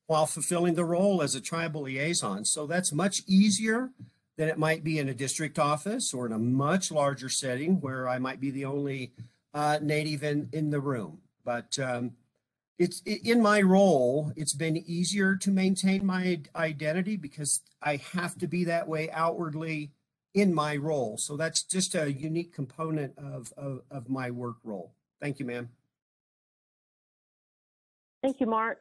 [0.07, 2.45] while fulfilling the role as a tribal liaison.
[2.45, 3.91] So that's much easier
[4.37, 8.09] than it might be in a district office or in a much larger setting where
[8.09, 9.13] I might be the only
[9.55, 11.19] uh, native in, in the room.
[11.45, 12.13] But um,
[12.81, 18.47] it's in my role, it's been easier to maintain my identity because I have to
[18.49, 19.93] be that way outwardly
[20.33, 21.19] in my role.
[21.19, 24.95] So that's just a unique component of, of, of my work role.
[25.21, 25.69] Thank you, ma'am.
[28.23, 28.81] Thank you, Mark.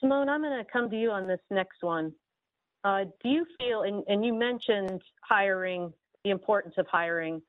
[0.00, 2.12] Simone, I'm going to come to you on this next one.
[2.82, 5.92] Uh, do you feel, and, and you mentioned hiring,
[6.24, 7.42] the importance of hiring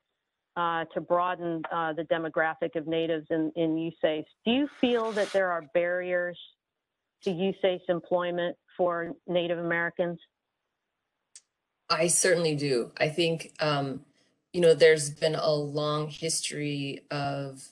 [0.56, 4.24] uh, to broaden uh, the demographic of natives in, in USACE.
[4.44, 6.38] Do you feel that there are barriers
[7.24, 10.18] to USACE employment for Native Americans?
[11.90, 12.92] I certainly do.
[12.98, 14.00] I think, um,
[14.52, 17.68] you know, there's been a long history of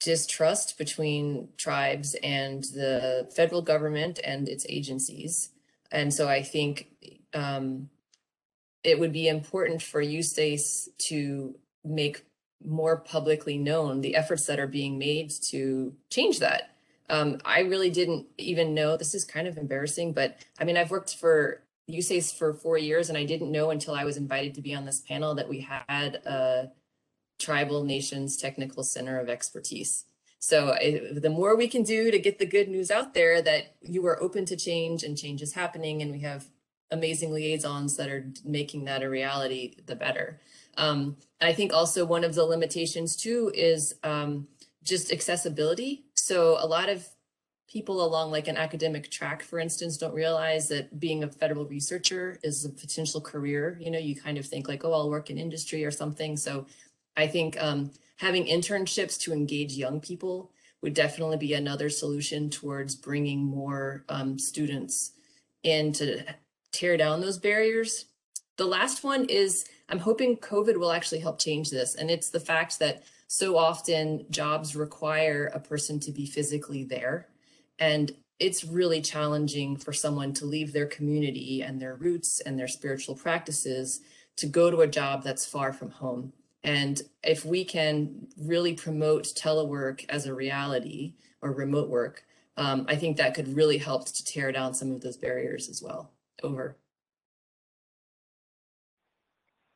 [0.00, 5.50] distrust between tribes and the federal government and its agencies.
[5.92, 6.88] And so I think
[7.34, 7.90] um,
[8.82, 12.24] it would be important for USACE to make
[12.64, 16.74] more publicly known the efforts that are being made to change that.
[17.08, 20.90] Um, I really didn't even know, this is kind of embarrassing, but I mean, I've
[20.90, 24.62] worked for USACE for four years and I didn't know until I was invited to
[24.62, 26.70] be on this panel that we had a
[27.38, 30.04] Tribal Nations Technical Center of Expertise.
[30.38, 30.74] So
[31.12, 34.22] the more we can do to get the good news out there that you are
[34.22, 36.46] open to change and change is happening and we have
[36.90, 40.40] amazing liaisons that are making that a reality, the better.
[40.76, 44.48] Um, I think also one of the limitations too is um,
[44.82, 46.04] just accessibility.
[46.14, 47.06] So a lot of
[47.68, 52.38] people along like an academic track, for instance, don't realize that being a federal researcher
[52.42, 53.78] is a potential career.
[53.80, 56.36] You know, you kind of think like, oh, I'll work in industry or something.
[56.36, 56.66] So
[57.16, 60.50] I think um, having internships to engage young people
[60.82, 65.12] would definitely be another solution towards bringing more um, students
[65.62, 66.24] in to
[66.72, 68.06] tear down those barriers.
[68.56, 71.94] The last one is I'm hoping COVID will actually help change this.
[71.94, 77.28] And it's the fact that so often jobs require a person to be physically there.
[77.78, 82.68] And it's really challenging for someone to leave their community and their roots and their
[82.68, 84.00] spiritual practices
[84.36, 86.32] to go to a job that's far from home.
[86.64, 92.24] And if we can really promote telework as a reality or remote work,
[92.56, 95.82] um, I think that could really help to tear down some of those barriers as
[95.82, 96.10] well.
[96.42, 96.76] Over.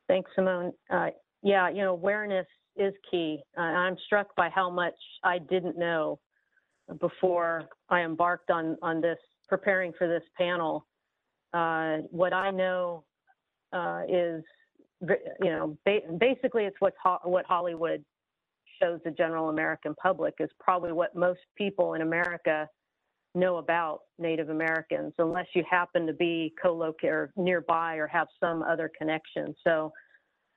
[0.07, 0.71] Thanks, Simone.
[0.89, 1.09] Uh,
[1.41, 3.41] yeah, you know, awareness is key.
[3.57, 6.19] Uh, I'm struck by how much I didn't know
[6.99, 10.85] before I embarked on on this, preparing for this panel.
[11.53, 13.03] Uh, what I know
[13.73, 14.43] uh, is,
[15.01, 18.03] you know, ba basically it's what's ho what Hollywood
[18.81, 22.67] shows the general American public is probably what most people in America
[23.35, 28.89] know about Native Americans unless you happen to be co-located nearby or have some other
[28.97, 29.53] connection.
[29.63, 29.91] So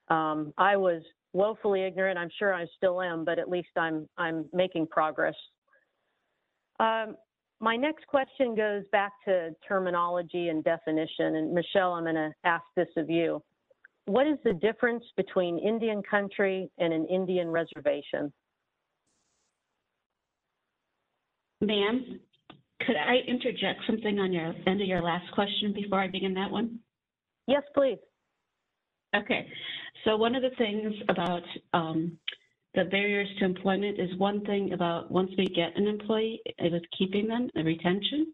[0.08, 1.02] um, I was
[1.32, 2.18] woefully ignorant.
[2.18, 5.34] I'm sure I still am, but at least I'm I'm making progress.
[6.80, 7.16] Um,
[7.60, 11.36] my next question goes back to terminology and definition.
[11.36, 13.42] And Michelle, I'm going to ask this of you.
[14.06, 18.32] What is the difference between Indian country and an Indian reservation?
[21.60, 22.20] Ma'am,
[22.88, 26.50] could I interject something on your end of your last question before I begin that
[26.50, 26.78] one?
[27.46, 27.98] Yes, please.
[29.14, 29.46] Okay,
[30.04, 31.42] so one of the things about
[31.74, 32.16] um,
[32.74, 36.80] the barriers to employment is one thing about once we get an employee, it is
[36.96, 38.32] keeping them, the retention.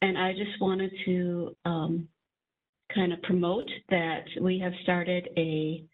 [0.00, 2.08] And I just wanted to um,
[2.94, 5.84] kind of promote that we have started a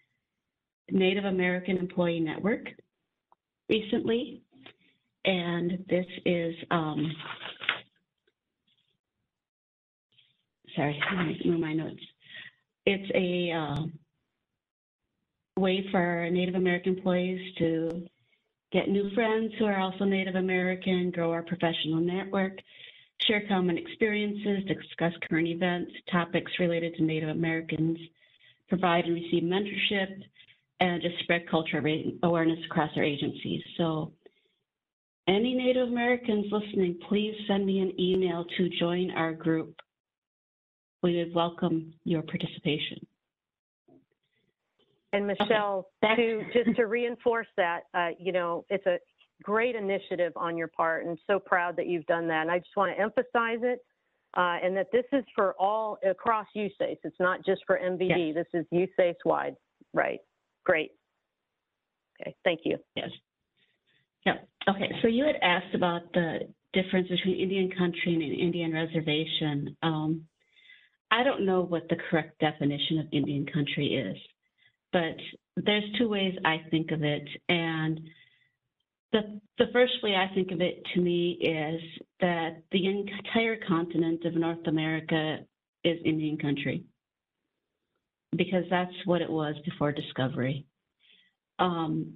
[0.92, 2.68] Native American Employee Network
[3.68, 4.42] recently.
[5.24, 7.12] And this is, um,
[10.76, 11.00] sorry,
[11.44, 12.02] move my notes.
[12.86, 13.82] It's a uh,
[15.56, 18.06] way for Native American employees to
[18.72, 22.58] get new friends who are also Native American, grow our professional network,
[23.26, 27.98] share common experiences, discuss current events, topics related to Native Americans,
[28.68, 30.22] provide and receive mentorship,
[30.80, 31.82] and just spread culture
[32.22, 33.62] awareness across our agencies.
[33.76, 34.12] So
[35.28, 39.74] any Native Americans listening, please send me an email to join our group.
[41.02, 43.06] We would welcome your participation.
[45.12, 49.00] And Michelle, Back- to just to reinforce that, uh, you know, it's a
[49.42, 52.42] great initiative on your part, and so proud that you've done that.
[52.42, 53.80] And I just want to emphasize it,
[54.34, 56.98] uh, and that this is for all across USACE.
[57.02, 58.32] It's not just for MVD.
[58.32, 59.56] This is USACE wide.
[59.92, 60.20] Right.
[60.64, 60.92] Great.
[62.20, 62.34] Okay.
[62.44, 62.78] Thank you.
[62.94, 63.10] Yes.
[64.26, 64.38] Yeah.
[64.68, 64.92] Okay.
[65.02, 69.76] So you had asked about the difference between Indian country and an Indian reservation.
[69.82, 70.28] Um,
[71.10, 74.16] I don't know what the correct definition of Indian country is,
[74.92, 75.16] but
[75.56, 77.28] there's two ways I think of it.
[77.48, 78.00] And
[79.12, 81.80] the, the first way I think of it to me is
[82.20, 85.38] that the entire continent of North America
[85.82, 86.84] is Indian country
[88.36, 90.66] because that's what it was before discovery.
[91.58, 92.14] Um,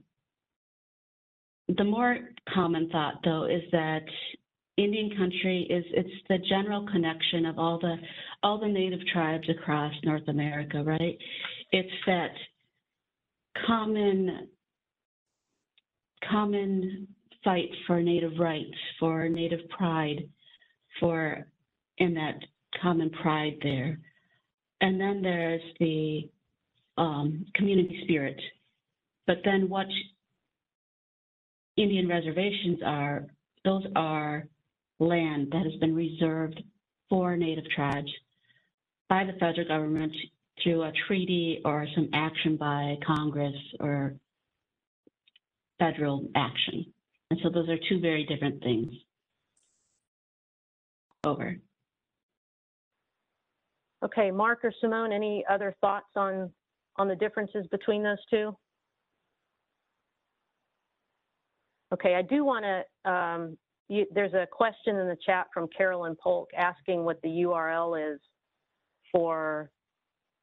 [1.69, 2.19] the more
[2.53, 4.05] common thought, though, is that
[4.77, 7.97] Indian country is it's the general connection of all the
[8.43, 11.17] all the native tribes across North America, right?
[11.71, 12.33] It's that
[13.67, 14.49] common
[16.29, 17.07] common
[17.45, 20.29] fight for native rights, for native pride,
[20.99, 21.47] for
[21.99, 22.39] in that
[22.83, 24.01] common pride there.
[24.81, 26.29] And then there's the
[26.99, 28.41] um, community spirit.
[29.27, 29.87] But then what
[31.77, 33.27] Indian reservations are,
[33.65, 34.49] those are
[35.05, 36.63] land that has been reserved
[37.09, 38.11] for Native tribes
[39.09, 40.13] by the federal government
[40.63, 44.15] through a treaty or some action by Congress or
[45.79, 46.87] federal action.
[47.31, 48.93] And so those are two very different things.
[51.25, 51.57] Over.
[54.05, 56.51] Okay, Mark or Simone, any other thoughts on
[56.97, 58.55] on the differences between those two?
[61.93, 63.11] Okay, I do want to.
[63.11, 63.57] Um,
[63.89, 68.21] you, there's a question in the chat from Carolyn Polk asking what the URL is
[69.13, 69.71] for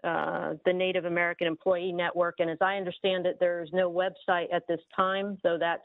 [0.04, 2.36] uh, the Native American Employee Network.
[2.40, 5.84] And as I understand it, there's no website at this time, though that's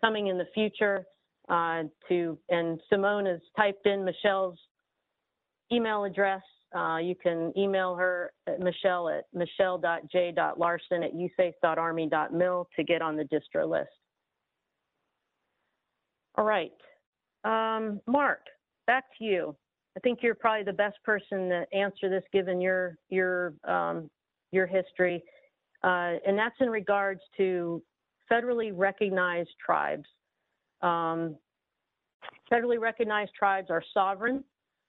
[0.00, 1.04] coming in the future.
[1.48, 4.58] Uh, to and Simone has typed in Michelle's
[5.72, 6.42] email address.
[6.76, 13.24] Uh, you can email her at Michelle at michelle.j.larson at usace.army.mil to get on the
[13.24, 13.88] distro list.
[16.36, 16.72] All right.
[17.44, 18.40] Um, Mark,
[18.86, 19.56] back to you.
[19.96, 24.10] I think you're probably the best person to answer this given your your um,
[24.52, 25.22] your history,
[25.82, 27.82] uh, and that's in regards to
[28.30, 30.04] federally recognized tribes.
[30.82, 31.36] Um,
[32.50, 34.44] federally recognized tribes are sovereign.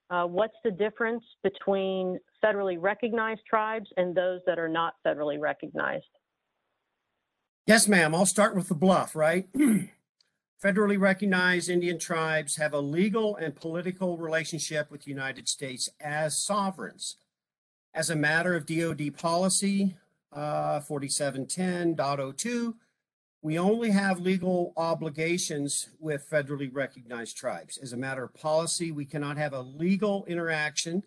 [0.09, 6.05] Uh, what's the difference between federally recognized tribes and those that are not federally recognized?
[7.67, 8.15] Yes, ma'am.
[8.15, 9.47] I'll start with the bluff, right?
[10.63, 16.37] Federally recognized Indian tribes have a legal and political relationship with the United States as
[16.37, 17.15] sovereigns.
[17.93, 19.95] As a matter of DoD policy
[20.33, 22.73] uh, 4710.02,
[23.41, 27.77] we only have legal obligations with federally recognized tribes.
[27.77, 31.03] As a matter of policy, we cannot have a legal interaction,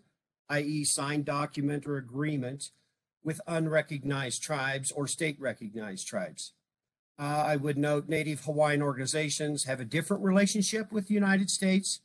[0.49, 2.71] i.e., signed document or agreement,
[3.23, 6.53] with unrecognized tribes or state recognized tribes.
[7.19, 11.99] Uh, I would note Native Hawaiian organizations have a different relationship with the United States.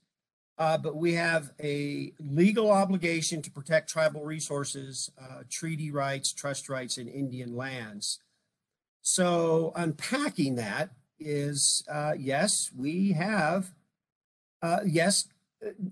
[0.58, 6.68] Uh, but we have a legal obligation to protect tribal resources, uh, treaty rights, trust
[6.68, 8.18] rights, and Indian lands.
[9.00, 10.90] So unpacking that
[11.20, 13.70] is, uh, yes, we have,
[14.60, 15.28] uh, yes,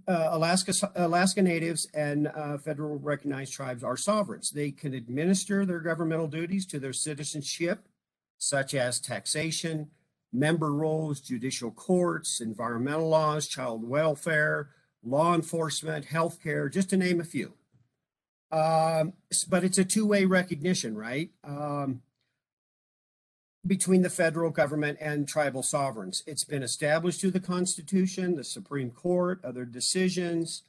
[0.09, 2.29] uh, Alaska, Alaska natives and
[2.65, 4.51] federal recognized tribes are sovereigns.
[4.51, 7.87] They can administer their governmental duties to their citizenship,
[8.39, 9.91] such as taxation,
[10.33, 14.71] member roles, judicial courts, environmental laws, child welfare,
[15.03, 17.55] law enforcement, healthcare, just to name a few.
[18.51, 19.15] Um,
[19.49, 21.31] but it's a two-way recognition, right?
[21.45, 22.03] Um,
[23.67, 26.23] between the federal government and tribal sovereigns.
[26.27, 30.63] It's been established through the Constitution, the Supreme Court, other decisions,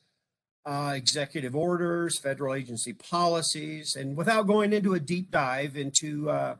[0.65, 6.55] uh, executive orders, federal agency policies, and without going into a deep dive into uh,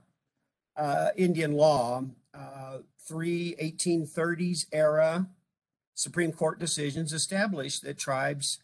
[0.78, 2.04] uh, Indian law,
[2.34, 5.28] uh, three 1830s era
[5.96, 8.60] Supreme Court decisions established that tribes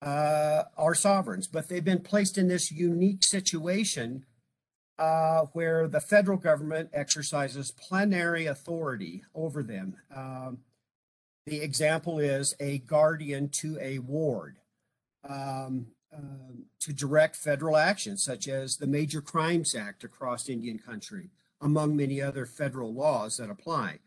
[0.00, 4.24] uh, are sovereigns, but they've been placed in this unique situation
[4.98, 9.96] uh, where the federal government exercises plenary authority over them.
[10.14, 10.58] Um,
[11.46, 14.58] the example is a guardian to a ward
[15.28, 21.30] um, um, to direct federal action, such as the Major Crimes Act across Indian country,
[21.60, 23.98] among many other federal laws that apply.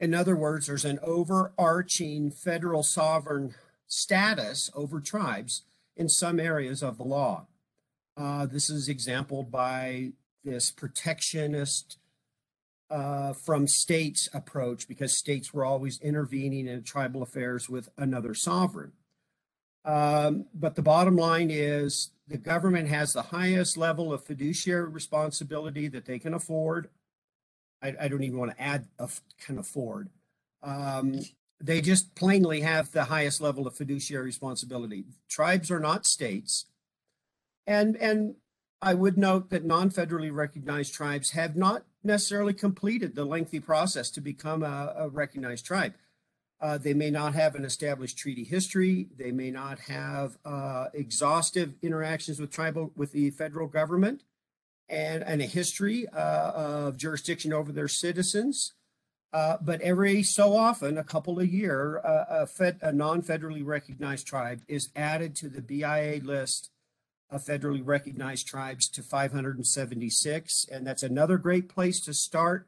[0.00, 3.54] In other words, there's an overarching federal sovereign
[3.86, 5.62] status over tribes
[5.96, 7.46] in some areas of the law.
[8.16, 10.12] Uh, this is exampled by
[10.44, 11.98] this protectionist
[12.90, 18.92] uh, from states approach because states were always intervening in tribal affairs with another sovereign.
[19.88, 25.88] Um, but the bottom line is the government has the highest level of fiduciary responsibility
[25.88, 26.90] that they can afford.
[27.82, 28.86] I, I don't even want to add
[29.40, 30.10] can afford.
[30.62, 31.20] Um,
[31.58, 35.06] they just plainly have the highest level of fiduciary responsibility.
[35.26, 36.66] Tribes are not states.
[37.66, 38.34] And, and
[38.82, 44.20] I would note that non-federally recognized tribes have not necessarily completed the lengthy process to
[44.20, 45.94] become a, a recognized tribe.
[46.60, 49.08] Uh, they may not have an established treaty history.
[49.16, 54.24] They may not have uh, exhaustive interactions with tribal with the federal government,
[54.88, 58.72] and and a history uh, of jurisdiction over their citizens.
[59.32, 64.62] Uh, but every so often, a couple a year, a, fed, a non-federally recognized tribe
[64.68, 66.70] is added to the BIA list
[67.30, 72.66] of federally recognized tribes to 576, and that's another great place to start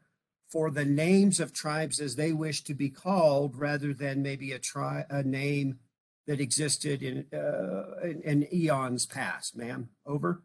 [0.50, 4.58] for the names of tribes as they wish to be called, rather than maybe a
[4.58, 5.78] tri a name
[6.26, 9.56] that existed in uh, in, in eons past.
[9.56, 10.42] Ma'am, over.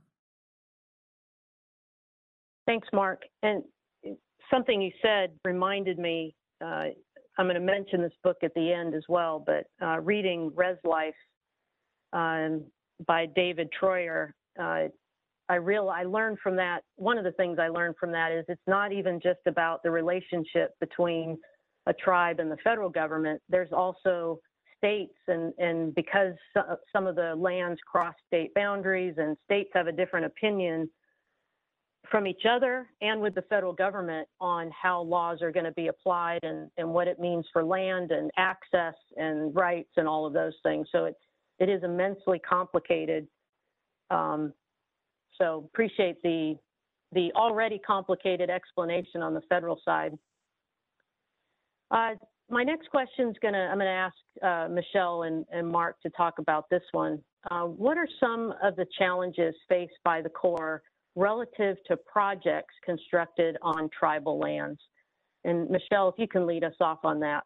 [2.68, 3.22] Thanks, Mark.
[3.43, 3.64] And
[4.51, 6.86] something you said reminded me, uh,
[7.38, 10.78] I'm going to mention this book at the end as well, but uh, reading Rez
[10.84, 11.14] Life
[12.14, 12.64] um,
[13.06, 14.88] by David Treuer, uh,
[15.49, 16.81] I real I learned from that.
[16.95, 19.91] One of the things I learned from that is it's not even just about the
[19.91, 21.37] relationship between
[21.85, 23.41] a tribe and the federal government.
[23.49, 24.39] There's also
[24.77, 26.33] states, and and because
[26.91, 30.89] some of the lands cross state boundaries, and states have a different opinion
[32.09, 35.87] from each other and with the federal government on how laws are going to be
[35.87, 40.33] applied and, and what it means for land and access and rights and all of
[40.33, 40.87] those things.
[40.91, 41.15] So it,
[41.59, 43.27] it is immensely complicated.
[44.11, 44.53] Um,
[45.38, 46.55] so appreciate the,
[47.11, 50.17] the already complicated explanation on the federal side.
[51.91, 52.11] Uh,
[52.49, 56.39] my next question is gonna, I'm gonna ask uh, Michelle and, and Mark to talk
[56.39, 57.19] about this one.
[57.49, 60.81] Uh, what are some of the challenges faced by the Corps
[61.15, 64.79] relative to projects constructed on tribal lands?
[65.43, 67.43] And Michelle, if you can lead us off on that.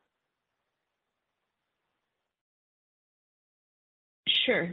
[4.45, 4.71] Sure.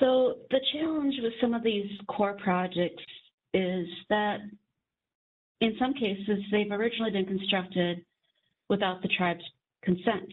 [0.00, 3.02] So the challenge with some of these Corps projects
[3.54, 4.38] is that
[5.60, 8.04] in some cases, they've originally been constructed
[8.68, 9.42] without the tribe's
[9.82, 10.30] consent,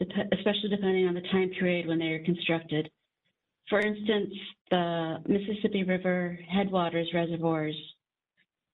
[0.00, 2.90] especially depending on the time period when they were constructed.
[3.68, 4.32] For instance,
[4.70, 7.76] the Mississippi River headwaters reservoirs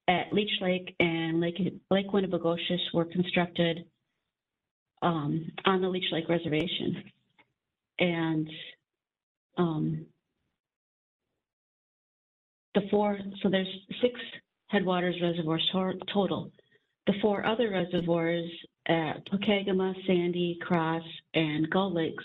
[0.08, 1.58] at Leech Lake and Lake,
[1.90, 3.84] Lake were constructed
[5.02, 7.04] um, on the Leech Lake Reservation.
[7.98, 8.48] And
[9.60, 10.06] um,
[12.74, 13.68] the four, so there's
[14.00, 14.18] six
[14.68, 15.68] headwaters reservoirs
[16.12, 16.50] total.
[17.06, 18.48] The four other reservoirs
[18.86, 21.02] at Pokegama, Sandy, Cross,
[21.34, 22.24] and Gull Lakes,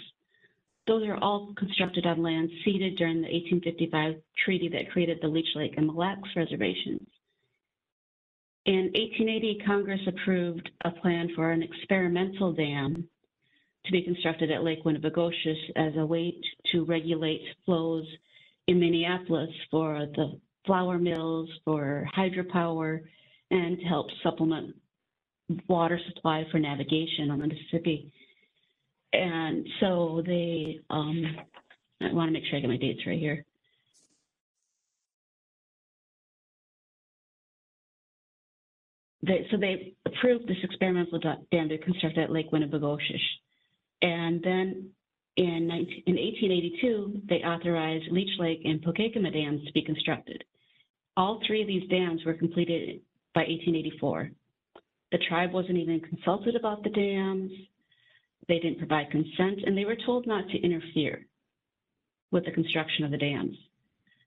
[0.88, 5.48] those are all constructed on land ceded during the 1855 treaty that created the Leech
[5.56, 7.08] Lake and Mille Lacs reservations.
[8.66, 13.08] In 1880, Congress approved a plan for an experimental dam
[13.86, 16.36] to be constructed at Lake Winnibigoshish as a way
[16.72, 18.06] to regulate flows
[18.68, 23.02] in Minneapolis for the flour mills, for hydropower,
[23.52, 24.76] and to help supplement
[25.68, 28.12] water supply for navigation on the Mississippi.
[29.14, 31.24] And so they, um,
[32.02, 33.46] I want to make sure I get my dates right here.
[39.22, 41.20] They, so they approved this experimental
[41.52, 43.22] dam to construct at Lake Winnibigoshish.
[44.02, 44.89] And then
[45.38, 50.43] in 19, in 1882, they authorized Leech Lake and Pokegama dams to be constructed.
[51.18, 53.02] All three of these dams were completed
[53.34, 54.32] by 1884.
[55.12, 57.52] The tribe wasn't even consulted about the dams.
[58.48, 61.26] They didn't provide consent, and they were told not to interfere
[62.32, 63.56] with the construction of the dams.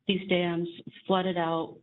[0.06, 0.68] These dams
[1.06, 1.76] flooded out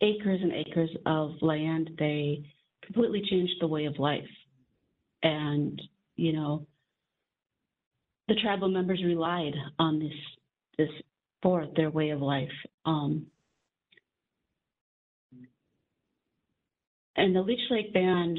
[0.00, 1.90] acres and acres of land.
[1.98, 2.44] They
[2.84, 4.28] completely changed the way of life.
[5.22, 5.80] And,
[6.14, 6.66] you know,
[8.28, 10.12] the tribal members relied on this
[10.78, 10.90] this
[11.42, 12.48] for their way of life.
[12.84, 13.26] Um,
[17.16, 18.38] and the Leech Lake Band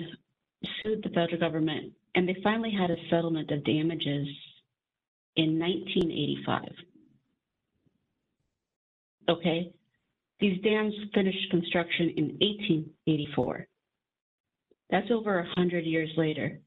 [0.84, 4.28] sued the federal government, and they finally had a settlement of damages
[5.36, 6.64] in 1985.
[9.30, 9.72] Okay,
[10.40, 13.68] these dams finished construction in 1884.
[14.90, 16.60] That's over a 100 years later.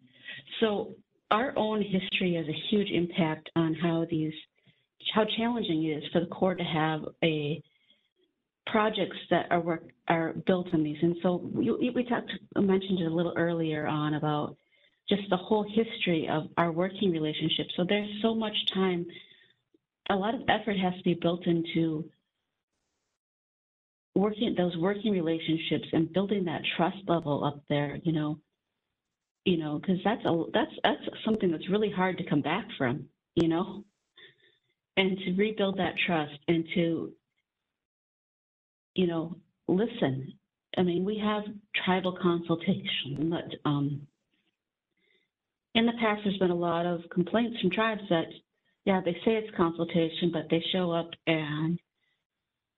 [0.61, 0.95] So
[1.31, 4.33] our own history has a huge impact on how these,
[5.14, 7.62] how challenging it is for the Corps to have a
[8.66, 10.99] projects that are work are built on these.
[11.03, 14.57] And so we, we talked, mentioned it a little earlier on about
[15.09, 17.66] just the whole history of our working relationship.
[17.76, 19.07] So there's so much time,
[20.09, 22.09] a lot of effort has to be built into
[24.14, 27.99] working those working relationships and building that trust level up there.
[28.03, 28.39] You know,
[29.45, 33.07] you know, because that's a that's that's something that's really hard to come back from.
[33.34, 33.84] You know,
[34.97, 37.12] and to rebuild that trust and to
[38.95, 39.36] you know,
[39.68, 40.34] listen.
[40.76, 41.43] I mean, we have
[41.84, 44.07] tribal consultation, but um,
[45.74, 48.26] in the past, there's been a lot of complaints from tribes that,
[48.84, 51.78] yeah, they say it's consultation, but they show up and,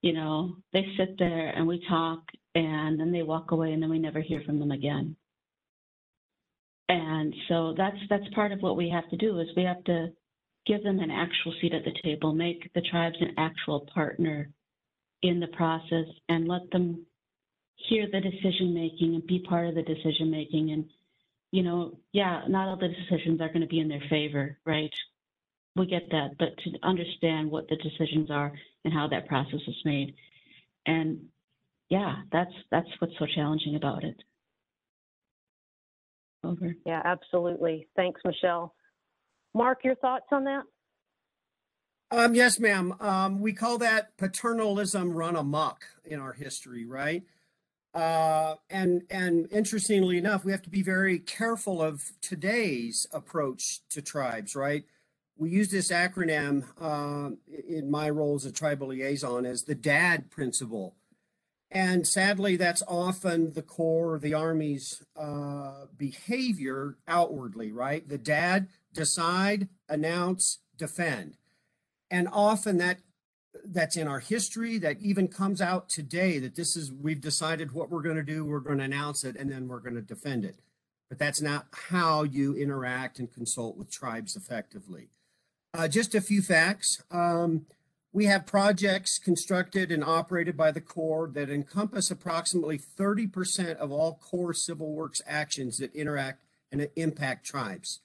[0.01, 2.21] you know, they sit there and we talk
[2.55, 5.17] and then they walk away and then we never hear from them again.
[6.89, 10.13] And so that's that's part of what we have to do is we have to
[10.67, 14.49] give them an actual seat at the table, make the tribes an actual partner
[15.23, 17.05] in the process and let them
[17.89, 20.73] hear the decision making and be part of the decision making.
[20.73, 20.85] And
[21.53, 24.93] you know yeah not all the decisions are going to be in their favor right?
[25.77, 28.53] We get that but to understand what the decisions are
[28.85, 30.15] and how that process is made.
[30.87, 31.27] And
[31.89, 34.17] yeah that's that's what's so challenging about it
[36.45, 37.89] over Yeah, absolutely.
[37.97, 38.75] Thanks, Michelle.
[39.55, 40.65] Mark, your thoughts on that?
[42.11, 42.95] Um, yes, ma'am.
[43.01, 47.23] Um, we call that paternalism run amok in our history, right?
[47.95, 54.01] Uh, and and interestingly enough, we have to be very careful of today's approach to
[54.01, 54.85] tribes, right?
[55.37, 57.31] We use this acronym uh,
[57.69, 60.95] in my role as a tribal liaison as the DAD principle.
[61.75, 68.07] And sadly, that's often the Corps, the Army's uh, behavior outwardly, right?
[68.07, 71.39] The DAD, decide, announce, defend.
[72.11, 72.99] And often that
[73.65, 77.91] that's in our history that even comes out today that this is we've decided what
[77.91, 80.45] we're going to do we're going to announce it and then we're going to defend
[80.45, 80.57] it.
[81.09, 85.09] But that's not how you interact and consult with tribes effectively.
[85.75, 87.67] Uh, just a few facts um,
[88.13, 94.21] we have projects constructed and operated by the corps that encompass approximately 30% of all
[94.23, 98.01] Corps civil works actions that interact and impact tribes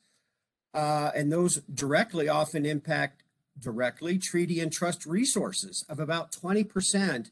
[0.77, 3.23] uh, and those directly often impact
[3.59, 7.31] directly treaty and trust resources of about 20%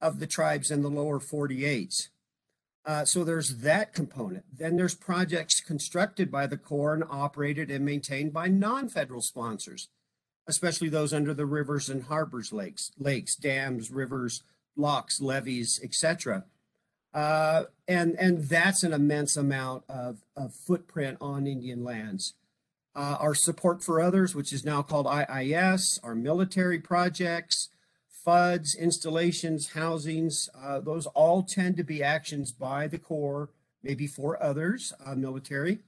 [0.00, 2.08] of the tribes in the lower 48s.
[2.86, 4.44] Uh, so there's that component.
[4.56, 9.88] Then there's projects constructed by the Corps and operated and maintained by non-federal sponsors,
[10.48, 14.42] especially those under the rivers and harbors, lakes, lakes, dams, rivers,
[14.76, 16.44] locks, levees, etc.
[17.14, 22.34] Uh, and and that's an immense amount of, of footprint on Indian lands
[22.98, 27.68] uh, our support for others, which is now called IIS, our military projects,
[28.24, 33.50] FUDs, installations, housings, uh, those all tend to be actions by the Corps,
[33.84, 35.78] maybe for others, uh, military.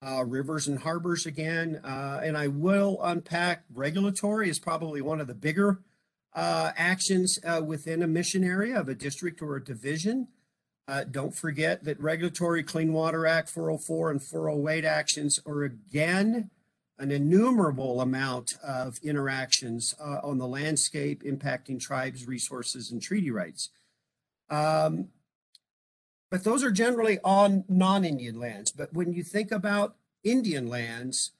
[0.00, 5.26] Uh, rivers and harbors again, uh, and I will unpack regulatory is probably one of
[5.26, 5.80] the bigger
[6.34, 10.28] uh, actions within a mission area of a district or a division.
[10.88, 16.50] Uh, don't forget that regulatory Clean Water Act 404 and 408 actions are again
[16.98, 23.68] an innumerable amount of interactions uh, on the landscape impacting tribes, resources, and treaty rights.
[24.48, 25.08] Um,
[26.30, 28.70] but those are generally on non-Indian lands.
[28.70, 31.32] But when you think about Indian lands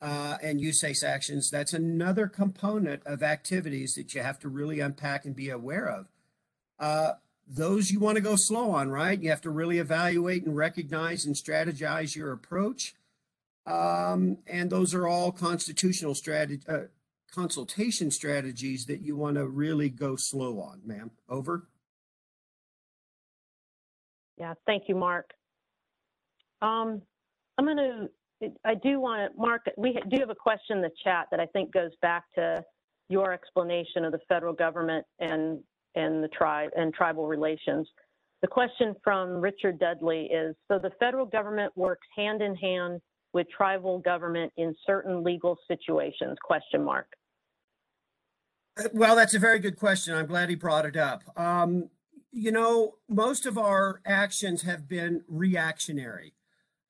[0.00, 5.24] uh, and USACE actions, that's another component of activities that you have to really unpack
[5.24, 6.06] and be aware of.
[6.78, 7.12] Uh,
[7.46, 9.20] those you want to go slow on, right?
[9.20, 12.94] You have to really evaluate and recognize and strategize your approach.
[13.66, 16.82] Um, and those are all constitutional strategy, uh,
[17.32, 21.10] consultation strategies that you want to really go slow on, ma'am.
[21.28, 21.66] Over.
[24.40, 25.30] Yeah, thank you, Mark.
[26.62, 27.02] Um,
[27.58, 30.90] I'm going to, I do want to, Mark, we do have a question in the
[31.04, 32.64] chat that I think goes back to
[33.10, 35.60] your explanation of the federal government and,
[35.94, 37.86] and the tribe and tribal relations.
[38.40, 43.02] The question from Richard Dudley is, so the federal government works hand in hand
[43.34, 47.08] with tribal government in certain legal situations, question mark.
[48.78, 50.14] Uh, Well, that's a very good question.
[50.14, 51.24] I'm glad he brought it up.
[51.36, 51.90] Um,
[52.32, 56.34] you know, most of our actions have been reactionary.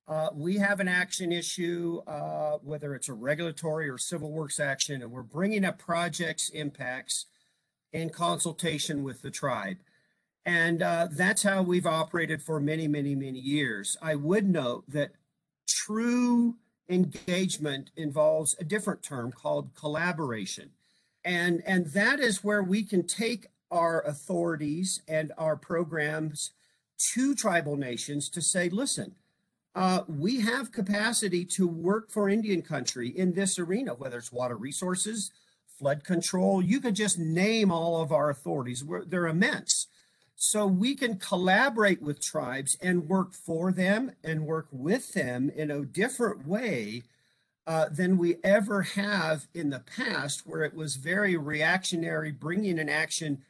[0.07, 5.03] Uh, we have an action issue, uh, whether it's a regulatory or civil works action,
[5.03, 7.26] and we're bringing up projects impacts
[7.93, 9.78] in consultation with the tribe.
[10.45, 13.97] And uh, that's how we've operated for many, many, many years.
[14.03, 15.12] I would note that
[15.68, 16.57] true
[16.88, 20.70] engagement involves a different term called collaboration.
[21.24, 26.52] And, and that is where we can take our authorities and our programs
[27.12, 29.14] to tribal nations to say, listen,
[29.74, 34.56] uh, we have capacity to work for Indian country in this arena, whether it's water
[34.56, 35.30] resources,
[35.78, 36.62] flood control.
[36.62, 38.84] You could just name all of our authorities.
[38.84, 39.86] We're, they're immense.
[40.34, 45.70] So we can collaborate with tribes and work for them and work with them in
[45.70, 47.02] a different way
[47.66, 52.88] uh, than we ever have in the past, where it was very reactionary, bringing an
[52.88, 53.42] action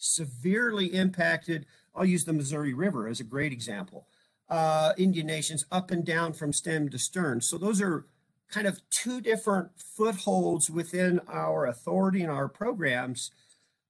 [0.00, 1.66] severely impacted.
[1.94, 4.06] I'll use the Missouri River as a great example.
[4.48, 7.40] Uh, Indian nations up and down from stem to stern.
[7.40, 8.06] So those are
[8.50, 13.30] kind of two different footholds within our authority and our programs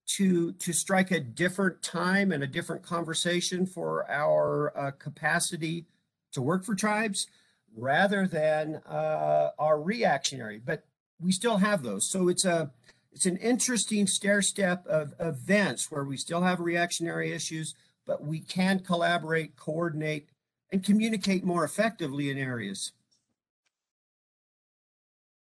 [0.06, 5.86] to to strike a different time and a different conversation for our uh, capacity
[6.32, 7.28] to work for tribes
[7.76, 10.84] rather than uh, our reactionary but
[11.20, 12.70] we still have those so it's a
[13.12, 17.74] it's an interesting stair step of events where we still have reactionary issues
[18.06, 20.28] but we can collaborate coordinate
[20.72, 22.92] and communicate more effectively in areas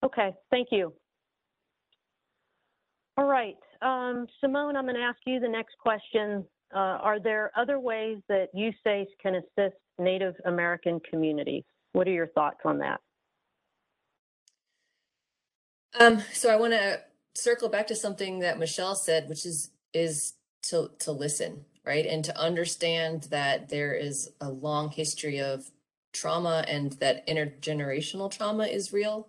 [0.04, 0.92] Okay, thank you.
[3.16, 6.44] All right, um, Simone, I'm going to ask you the next question.
[6.72, 11.64] Uh, are there other ways that USACE can assist Native American communities?
[11.92, 13.00] What are your thoughts on that?
[15.98, 17.00] Um, so I want to
[17.38, 20.34] circle back to something that Michelle said, which is is
[20.64, 25.70] to to listen, right, and to understand that there is a long history of
[26.12, 29.28] trauma and that intergenerational trauma is real.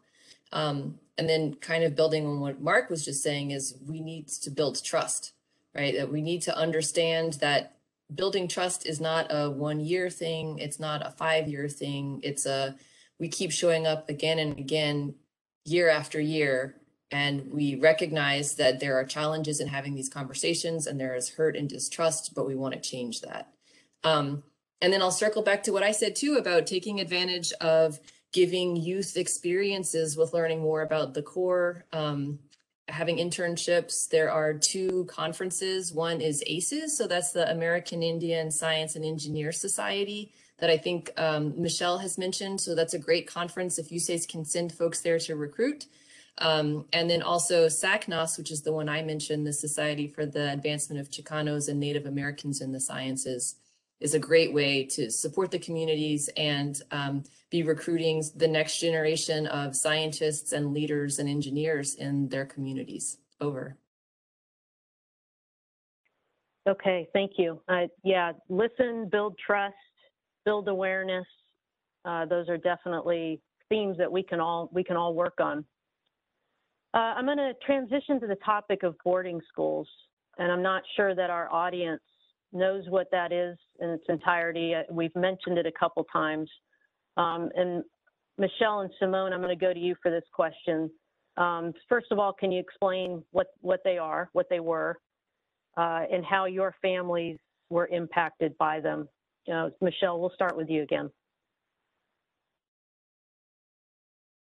[0.52, 4.30] Um, and then kind of building on what Mark was just saying is we need
[4.30, 5.34] to build trust,
[5.76, 5.94] right?
[5.94, 7.78] That we need to understand that
[8.16, 10.58] building trust is not a one year thing.
[10.60, 12.22] It's not a five year thing.
[12.24, 12.76] It's a,
[13.20, 15.16] we keep showing up again and again,
[15.66, 16.76] year after year.
[17.12, 21.56] And we recognize that there are challenges in having these conversations and there is hurt
[21.56, 23.52] and distrust, but we want to change that.
[24.04, 24.44] Um,
[24.82, 28.00] and then I'll circle back to what I said too about taking advantage of
[28.32, 32.40] giving youth experiences with learning more about the Corps, um,
[32.88, 34.08] having internships.
[34.08, 35.92] There are two conferences.
[35.92, 41.12] One is AISES, so that's the American Indian Science and Engineer Society that I think
[41.18, 42.62] um, Michelle has mentioned.
[42.62, 45.86] So that's a great conference if USACE can send folks there to recruit.
[46.40, 50.52] Um, and then also SACNAS, which is the one I mentioned, the Society for the
[50.52, 53.56] Advancement of Chicanos and Native Americans in the Sciences
[54.00, 59.48] is a great way to support the communities and um, be recruiting the next generation
[59.48, 63.18] of scientists and leaders and engineers in their communities.
[63.42, 63.78] Over.
[66.68, 67.62] Okay, thank you.
[67.68, 69.76] Uh, yeah, listen, build trust,
[70.46, 71.26] build awareness.
[72.06, 75.66] Uh, those are definitely themes that we can all we can all work on.
[76.94, 79.88] Uh, I'm going to transition to the topic of boarding schools,
[80.38, 82.02] and I'm not sure that our audience
[82.52, 84.74] knows what that is in its entirety.
[84.74, 86.50] Uh, We've mentioned it a couple times.
[87.16, 87.84] Um, and
[88.38, 90.90] Michelle and Simone, I'm going to go to you for this question.
[91.38, 94.98] Um, first of all, can you explain what, what they are, what they were,
[95.78, 97.38] uh, and how your families
[97.70, 99.08] were impacted by them?
[99.46, 101.12] You know, Michelle, we'll start with you again.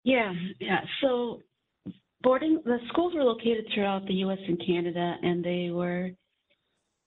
[0.05, 0.81] Yeah, yeah.
[1.01, 1.41] So
[2.25, 6.11] boarding, the schools were located throughout the US and Canada, and they were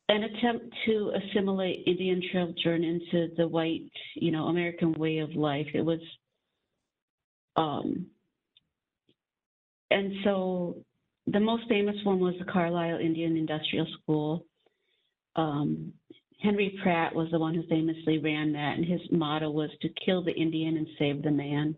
[0.09, 5.68] an attempt to assimilate Indian children into the white, you know, American way of life.
[5.74, 5.99] It was,
[7.57, 8.05] um,
[9.91, 10.78] and so
[11.26, 14.45] the most famous one was the Carlisle Indian Industrial School.
[15.36, 15.91] Um,
[16.41, 20.24] Henry Pratt was the one who famously ran that, and his motto was to kill
[20.24, 21.76] the Indian and save the man.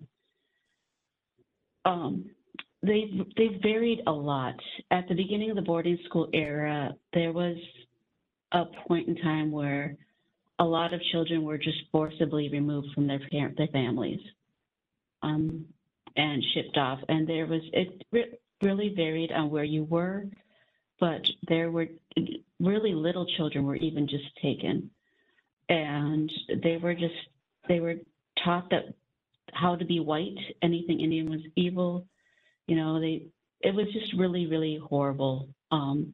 [1.86, 2.26] Um,
[2.82, 4.56] they they varied a lot.
[4.92, 7.58] At the beginning of the boarding school era, there was
[8.52, 9.98] a point in time where
[10.60, 14.20] a lot of children were just forcibly removed from their parent their families,
[15.22, 15.66] um,
[16.16, 17.00] and shipped off.
[17.10, 20.26] And there was it re- really varied on where you were,
[21.00, 21.88] but there were
[22.60, 24.90] really little children were even just taken,
[25.68, 26.32] and
[26.64, 27.16] they were just
[27.68, 27.96] they were
[28.44, 28.94] taught that
[29.54, 32.06] how to be white, anything Indian was evil.
[32.70, 33.26] You know, they
[33.62, 35.50] it was just really really horrible.
[35.72, 36.14] Um,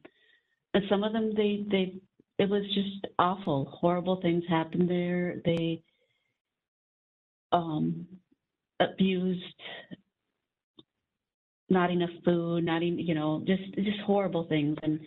[0.74, 1.96] and some of them they they
[2.38, 3.66] it was just awful.
[3.82, 5.42] Horrible things happened there.
[5.44, 5.84] They
[7.52, 8.08] um,
[8.80, 9.44] abused
[11.70, 14.78] not enough food, not even you know just just horrible things.
[14.82, 15.02] And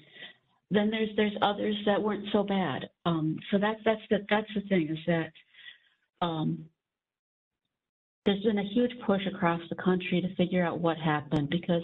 [0.70, 2.90] then there's there's others that weren't so bad.
[3.07, 5.32] Um, so that's that's the that's the thing is that
[6.20, 6.66] um,
[8.27, 11.83] there's been a huge push across the country to figure out what happened because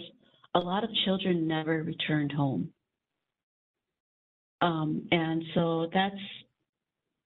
[0.53, 2.71] a lot of children never returned home.
[4.61, 6.15] Um, and so that's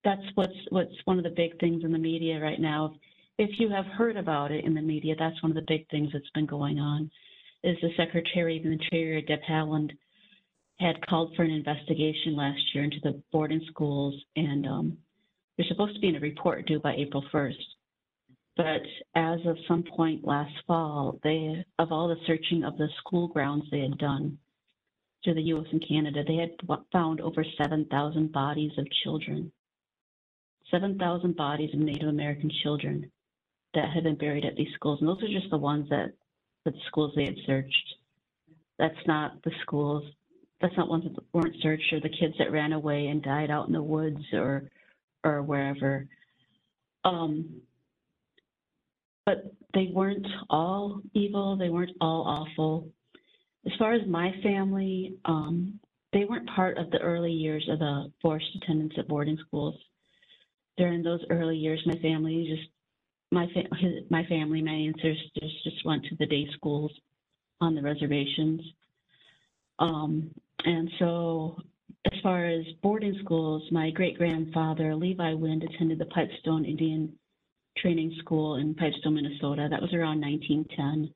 [0.04, 2.94] that's what's what's one of the big things in the media right now.
[3.38, 6.10] If you have heard about it in the media, that's one of the big things
[6.12, 7.10] that's been going on.
[7.62, 9.90] Is the Secretary of the Interior, Deb Haaland,
[10.78, 14.98] had called for an investigation last year into the boarding schools, and um,
[15.56, 17.52] there's supposed to be a report due by April 1st.
[18.60, 18.82] But
[19.14, 23.64] as of some point last fall, they of all the searching of the school grounds
[23.70, 24.36] they had done,
[25.24, 26.50] to the US and Canada, they had
[26.92, 29.50] found over 7,000 bodies of children.
[30.70, 33.10] 7,000 bodies of Native American children
[33.72, 34.98] that had been buried at these schools.
[35.00, 36.12] And those are just the ones that,
[36.66, 37.94] the schools they had searched.
[38.78, 40.04] That's not the schools,
[40.60, 43.68] that's not ones that weren't searched or the kids that ran away and died out
[43.68, 44.70] in the woods or,
[45.24, 46.06] or wherever.
[47.04, 47.62] Um,
[49.26, 49.44] but
[49.74, 52.90] they weren't all evil, they weren't all awful
[53.66, 55.78] as far as my family, um,
[56.12, 59.74] they weren't part of the early years of the forced attendance at boarding schools.
[60.76, 62.68] During those early years, my family just
[63.32, 66.90] my fa- my family, my ancestors just went to the day schools
[67.60, 68.60] on the reservations.
[69.78, 70.30] Um,
[70.64, 71.56] and so,
[72.10, 77.12] as far as boarding schools, my great grandfather Levi Wind attended the Pipestone Indian
[77.80, 79.68] Training School in Pipestone, Minnesota.
[79.70, 81.12] That was around 1910,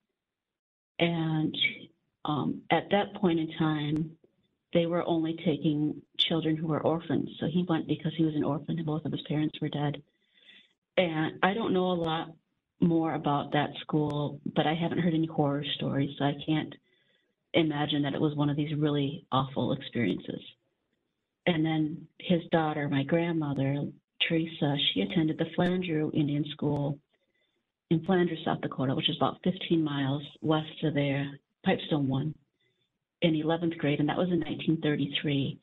[0.98, 1.56] and
[2.24, 4.16] um, at that point in time,
[4.72, 7.30] they were only taking children who were orphans.
[7.38, 10.02] So he went because he was an orphan and both of his parents were dead.
[10.96, 12.28] And I don't know a lot
[12.80, 16.74] more about that school, but I haven't heard any horror stories, so I can't
[17.52, 20.40] imagine that it was one of these really awful experiences.
[21.46, 23.86] And then his daughter, my grandmother,
[24.26, 26.98] Teresa, she attended the Flandreau Indian School
[27.90, 31.38] in Flandreau, South Dakota, which is about 15 miles west of there.
[31.64, 32.34] Pipestone one
[33.22, 35.58] in 11th grade, and that was in 1933.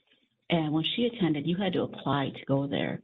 [0.50, 3.02] And when she attended, you had to apply to go there.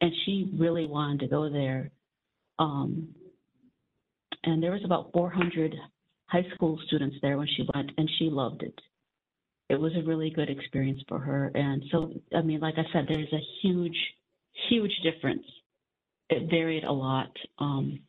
[0.00, 1.90] And she really wanted to go there.
[2.58, 3.14] Um,
[4.44, 5.74] and there was about 400
[6.26, 8.78] high school students there when she went, and she loved it.
[9.68, 11.52] It was a really good experience for her.
[11.54, 13.96] And so, I mean, like I said, there's a huge,
[14.68, 15.44] huge difference.
[16.28, 18.00] It varied a lot um,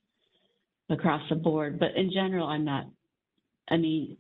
[0.89, 2.85] across the board, but in general, I'm not
[3.71, 4.17] I mean,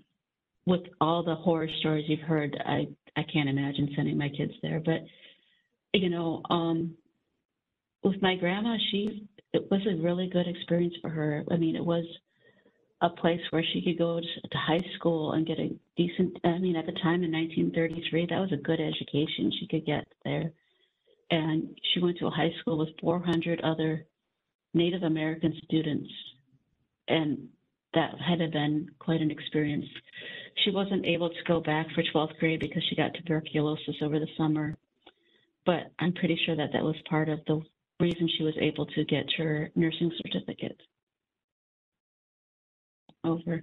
[0.65, 4.79] with all the horror stories you've heard, I, I can't imagine sending my kids there.
[4.83, 5.01] But,
[5.93, 6.95] you know, um,
[8.03, 11.43] with my grandma, she, it was a really good experience for her.
[11.51, 12.05] I mean, it was
[13.01, 16.57] a place where she could go to, to high school and get a decent, I
[16.59, 20.51] mean, at the time in 1933, that was a good education she could get there.
[21.31, 24.05] And she went to a high school with 400 other
[24.73, 26.09] Native American students.
[27.07, 27.47] And
[27.93, 29.85] that had been quite an experience.
[30.63, 34.27] She wasn't able to go back for 12th grade because she got tuberculosis over the
[34.37, 34.77] summer,
[35.65, 37.61] but I'm pretty sure that that was part of the
[37.99, 40.79] reason she was able to get her nursing certificate.
[43.23, 43.61] Over.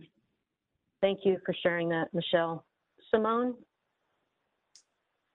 [1.01, 2.65] Thank you for sharing that, Michelle.
[3.11, 3.55] Simone?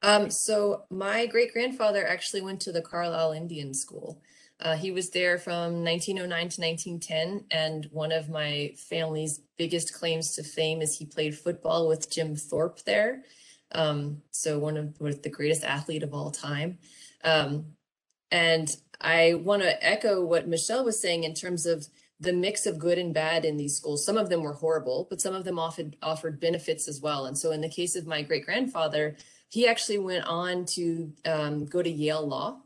[0.03, 4.21] Um, so my great grandfather actually went to the Carlisle Indian School.
[4.59, 10.35] Uh, he was there from 1909 to 1910, and one of my family's biggest claims
[10.35, 13.23] to fame is he played football with Jim Thorpe there.
[13.71, 16.77] Um, so one of was the greatest athlete of all time.
[17.23, 17.65] Um,
[18.29, 21.87] and I want to echo what Michelle was saying in terms of
[22.19, 24.05] the mix of good and bad in these schools.
[24.05, 27.25] Some of them were horrible, but some of them offered offered benefits as well.
[27.25, 29.17] And so in the case of my great grandfather,
[29.53, 32.57] he actually went on to um, go to Yale Law.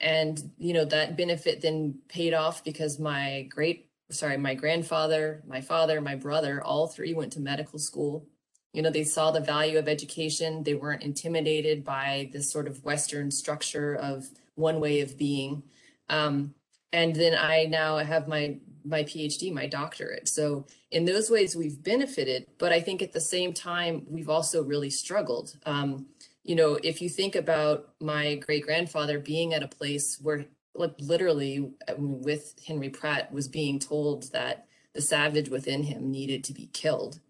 [0.00, 5.60] And you know that benefit then paid off because my great sorry my grandfather my
[5.60, 8.24] father my brother all three went to medical school.
[8.72, 10.62] You know they saw the value of education.
[10.62, 15.64] They weren't intimidated by this sort of western structure of one way of being.
[16.08, 16.54] Um,
[16.92, 20.28] and then i now have my my phd my doctorate.
[20.28, 24.62] So in those ways we've benefited but i think at the same time we've also
[24.62, 25.56] really struggled.
[25.66, 26.06] Um,
[26.48, 30.94] you know, if you think about my great grandfather being at a place where, like,
[30.98, 36.70] literally with Henry Pratt was being told that the savage within him needed to be
[36.72, 37.20] killed,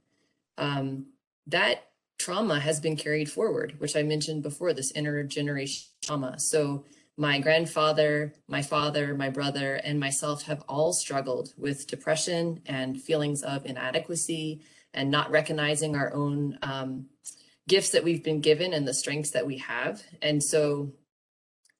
[0.56, 1.06] um,
[1.48, 6.38] that trauma has been carried forward, which I mentioned before this intergenerational trauma.
[6.38, 6.84] So,
[7.16, 13.42] my grandfather, my father, my brother, and myself have all struggled with depression and feelings
[13.42, 14.60] of inadequacy
[14.94, 17.06] and not recognizing our own um,
[17.68, 20.02] gifts that we've been given and the strengths that we have.
[20.20, 20.92] And so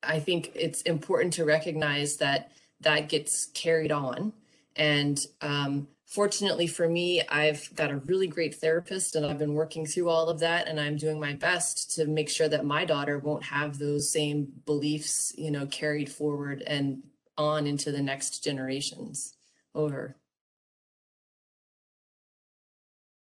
[0.03, 4.33] I think it's important to recognize that that gets carried on.
[4.77, 9.87] And um, fortunately for me, I've got a really great therapist and I've been working
[9.87, 10.69] through all of that.
[10.69, 14.53] And I'm doing my best to make sure that my daughter won't have those same
[14.67, 17.03] beliefs, you know, carried forward and
[17.37, 19.35] on into the next generations
[19.75, 20.18] over.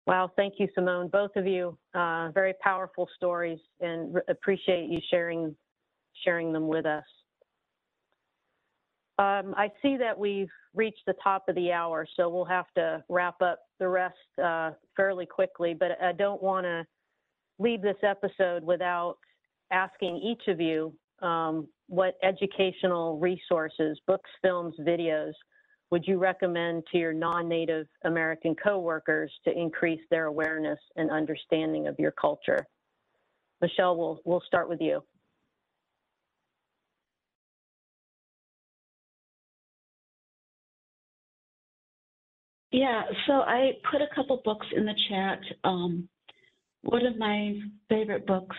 [0.09, 1.09] Wow, thank you, Simone.
[1.09, 5.55] Both of you, uh, very powerful stories, and appreciate you sharing
[6.25, 7.05] sharing them with us.
[9.19, 13.05] Um, I see that we've reached the top of the hour, so we'll have to
[13.11, 15.75] wrap up the rest uh, fairly quickly.
[15.75, 16.87] But I don't want to
[17.59, 19.19] leave this episode without
[19.71, 25.35] asking each of you um, what educational resources, books, films, videos
[25.91, 31.99] would you recommend to your non-Native American coworkers to increase their awareness and understanding of
[31.99, 32.66] your culture?
[33.61, 35.03] Michelle, we'll, we'll start with you.
[42.70, 45.41] Yeah, so I put a couple books in the chat.
[45.64, 46.07] Um,
[46.82, 47.59] one of my
[47.89, 48.57] favorite books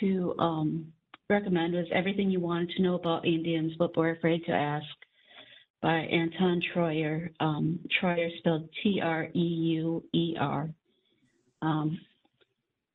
[0.00, 0.92] to um,
[1.30, 4.86] recommend was Everything You Wanted to Know About Indians, but Were Afraid to Ask
[5.80, 7.30] by Anton Treuer.
[7.40, 10.70] Um, Treuer spelled T-R-E-U-E-R.
[11.62, 11.98] Um,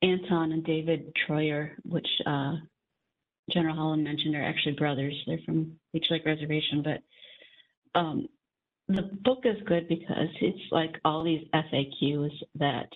[0.02, 2.56] Anton and David Treuer, which uh,
[3.50, 5.14] General Holland mentioned, are actually brothers.
[5.26, 8.28] They're from Leech Lake Reservation, but um,
[8.88, 12.88] the book is good because it's like all these FAQs that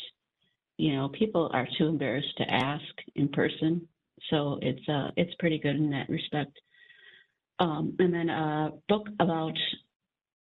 [0.76, 2.84] you know people are too embarrassed to ask
[3.14, 3.88] in person.
[4.30, 6.52] So it's uh, it's pretty good in that respect.
[7.60, 9.56] Um, and then a book about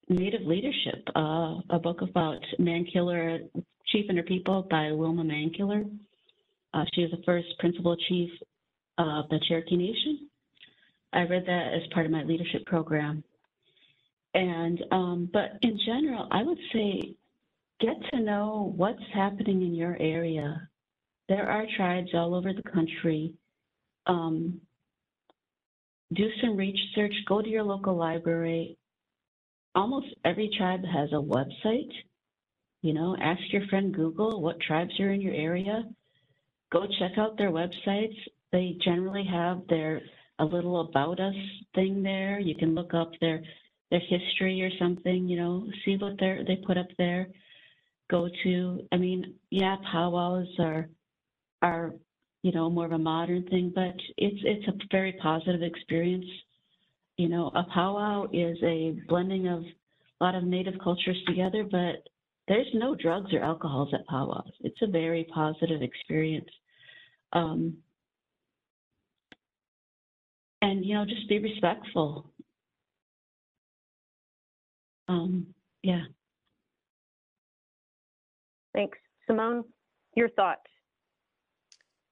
[0.09, 3.39] Native leadership, uh, a book about Mankiller,
[3.88, 5.89] Chief and Her People by Wilma Mankiller.
[6.74, 8.30] Uh, she was the first principal chief
[8.97, 10.30] of the Cherokee Nation.
[11.13, 13.24] I read that as part of my leadership program.
[14.34, 17.15] And, um, but in general, I would say
[17.80, 20.70] get to know what's happening in your area.
[21.30, 23.34] There are tribes all over the country.
[24.05, 24.61] Um,
[26.14, 28.78] do some research, go to your local library.
[29.76, 31.91] Almost every tribe has a website.
[32.82, 35.84] You know, ask your friend Google what tribes are in your area.
[36.72, 38.16] Go check out their websites.
[38.51, 40.01] They generally have their
[40.39, 41.36] a little about us
[41.76, 42.39] thing there.
[42.39, 43.41] You can look up their
[43.89, 47.28] their history or something, you know, see what they they put up there.
[48.10, 50.89] Go to, I mean, yeah, powwows are
[51.62, 51.93] are
[52.43, 56.25] you know, more of a modern thing, but it's it's a very positive experience.
[57.17, 59.63] You know, a powwow is a blending of
[60.19, 62.07] a lot of native cultures together, but
[62.47, 64.51] there's no drugs or alcohols at powwows.
[64.61, 66.49] It's a very positive experience.
[67.33, 67.77] Um,
[70.61, 72.31] and you know, just be respectful.
[75.07, 75.47] Um,
[75.83, 76.03] yeah.
[78.73, 78.97] Thanks.
[79.25, 79.63] Simone,
[80.15, 80.61] your thoughts?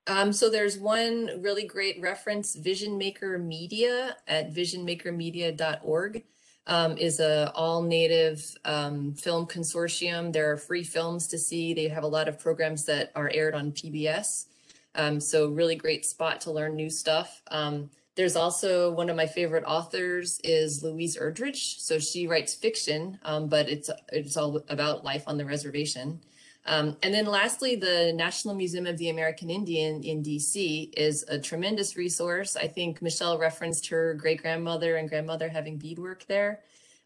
[0.08, 6.24] Um, so there's one really great reference, Vision Maker Media at visionmakermedia.org
[6.68, 10.32] um, is a all native um, film consortium.
[10.32, 11.74] There are free films to see.
[11.74, 14.46] They have a lot of programs that are aired on PBS.
[14.96, 17.42] Um, so really great spot to learn new stuff.
[17.50, 21.80] Um, there's also one of my favorite authors is Louise Erdrich.
[21.80, 26.22] So she writes fiction, um, but it's it's all about life on the reservation.
[26.68, 31.38] Um, and then lastly, the National Museum of the American Indian in DC is a
[31.38, 32.56] tremendous resource.
[32.56, 36.62] I think Michelle referenced her great grandmother and grandmother having beadwork there.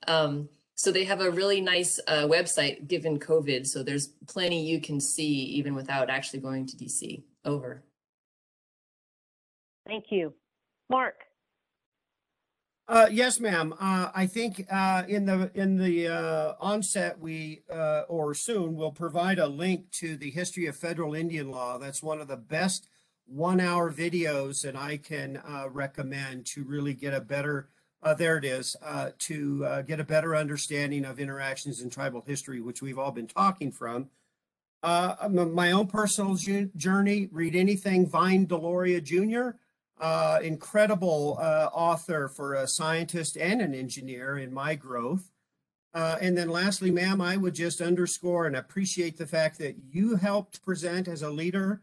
[0.07, 3.68] Um, so they have a really nice uh, website given COVID.
[3.68, 7.22] So there's plenty you can see even without actually going to DC.
[7.43, 7.84] Over.
[9.86, 10.34] Thank you.
[10.89, 11.16] Mark?
[12.90, 13.72] Uh, yes, ma'am.
[13.80, 18.92] Uh, I think, uh, in the, in the, uh, onset, we, uh, or soon, will
[18.92, 21.78] provide a link to the history of federal Indian law.
[21.78, 22.88] That's one of the best
[23.28, 27.70] one-hour videos that I can, uh, recommend to really get a better,
[28.02, 32.22] uh, there it is, uh, to, uh, get a better understanding of interactions in tribal
[32.22, 34.10] history, which we've all been talking from.
[34.82, 36.34] Uh, my own personal
[36.76, 39.60] journey, read anything Vine Deloria Jr
[40.00, 45.32] uh, incredible uh, author for a scientist and an engineer in my growth.
[45.93, 50.16] Uh, and then lastly, ma'am, I would just underscore and appreciate the fact that you
[50.16, 51.82] helped present as a leader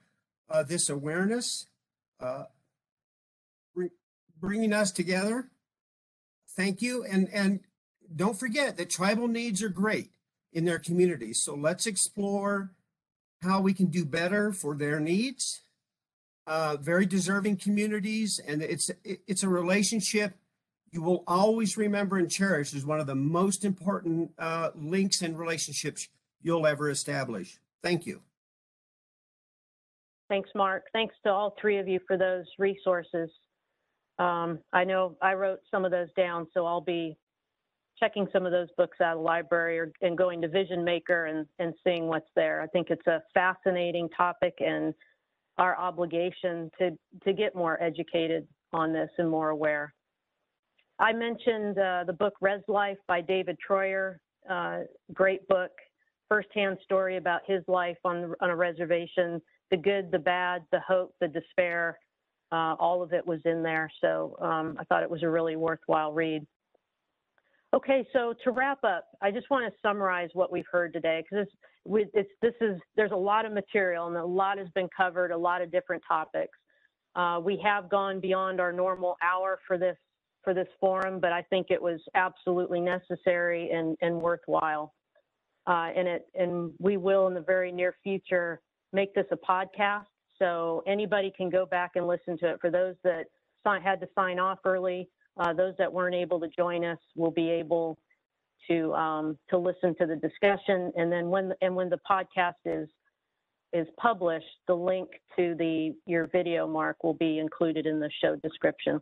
[0.48, 1.66] uh, this awareness,
[2.20, 2.44] uh,
[3.74, 3.90] bring,
[4.40, 5.48] bringing us together.
[6.48, 7.04] Thank you.
[7.04, 7.60] And, and
[8.14, 10.10] don't forget that tribal needs are great
[10.52, 11.42] in their communities.
[11.42, 12.70] So let's explore
[13.42, 15.62] how we can do better for their needs
[16.46, 20.34] uh, very deserving communities, and it's it- it's a relationship
[20.92, 25.38] you will always remember and cherish as one of the most important uh, links and
[25.38, 26.08] relationships
[26.40, 27.58] you'll ever establish.
[27.82, 28.22] Thank you.
[30.28, 30.86] Thanks, Mark.
[30.92, 33.30] Thanks to all three of you for those resources.
[34.18, 37.16] Um, I know I wrote some of those down, so I'll be
[37.98, 41.26] checking some of those books out of the library or, and going to Vision Maker
[41.26, 42.60] and, and seeing what's there.
[42.60, 44.94] I think it's a fascinating topic and
[45.58, 46.90] our obligation to,
[47.24, 49.94] to get more educated on this and more aware.
[50.98, 54.16] I mentioned uh, the book Rez Life by David Treuer,
[54.48, 54.80] uh,
[55.12, 55.70] great book,
[56.28, 59.40] firsthand story about his life on, on a reservation,
[59.70, 61.98] the good, the bad, the hope, the despair,
[62.52, 63.90] uh, all of it was in there.
[64.00, 66.46] So um, I thought it was a really worthwhile read.
[67.74, 71.46] Okay, so to wrap up, I just want to summarize what we've heard today because
[71.90, 75.30] it's, it's, this is there's a lot of material and a lot has been covered,
[75.30, 76.58] a lot of different topics.
[77.14, 79.96] Uh, we have gone beyond our normal hour for this
[80.44, 84.94] for this forum, but I think it was absolutely necessary and, and worthwhile.
[85.66, 88.60] Uh, and it and we will in the very near future
[88.92, 90.06] make this a podcast,
[90.38, 92.60] so anybody can go back and listen to it.
[92.60, 93.24] For those that
[93.82, 95.08] had to sign off early,
[95.38, 97.98] uh, those that weren't able to join us will be able
[98.68, 102.88] to um, to listen to the discussion, and then when and when the podcast is
[103.72, 108.36] is published, the link to the your video mark will be included in the show
[108.36, 109.00] description.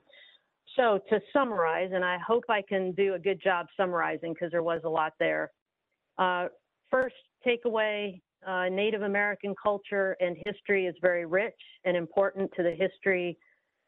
[0.77, 4.63] So to summarize, and I hope I can do a good job summarizing because there
[4.63, 5.51] was a lot there.
[6.19, 6.49] Uh,
[6.91, 7.15] first
[7.47, 13.39] takeaway, uh, Native American culture and history is very rich and important to the history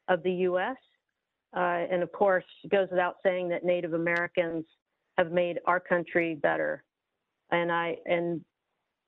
[0.09, 0.77] of the U.S.
[1.57, 4.65] Uh, and of course, it goes without saying that Native Americans
[5.19, 6.85] have made our country better.
[7.51, 8.45] And I and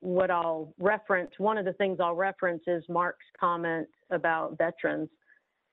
[0.01, 5.09] what I'll reference, one of the things I'll reference is Mark's comment about veterans.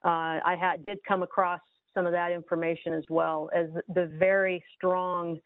[0.05, 1.61] Uh, I had did come across
[1.95, 5.39] some of that information as well as the very strong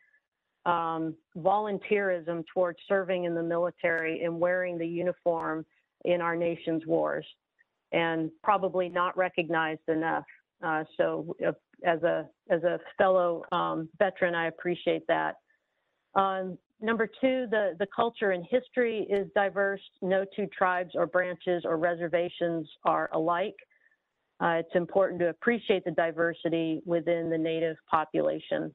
[0.66, 5.64] um, volunteerism towards serving in the military and wearing the uniform
[6.04, 7.26] in our nation's wars,
[7.92, 10.24] and probably not recognized enough.
[10.62, 11.52] Uh, so uh,
[11.84, 15.36] as a as a fellow um, veteran, I appreciate that.
[16.14, 19.80] Um, number two, the, the culture and history is diverse.
[20.02, 23.56] No two tribes or branches or reservations are alike.
[24.42, 28.74] Uh, it's important to appreciate the diversity within the Native population.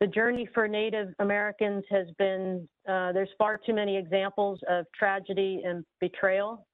[0.00, 5.62] The journey for Native Americans has been, uh, there's far too many examples of tragedy
[5.64, 6.67] and betrayal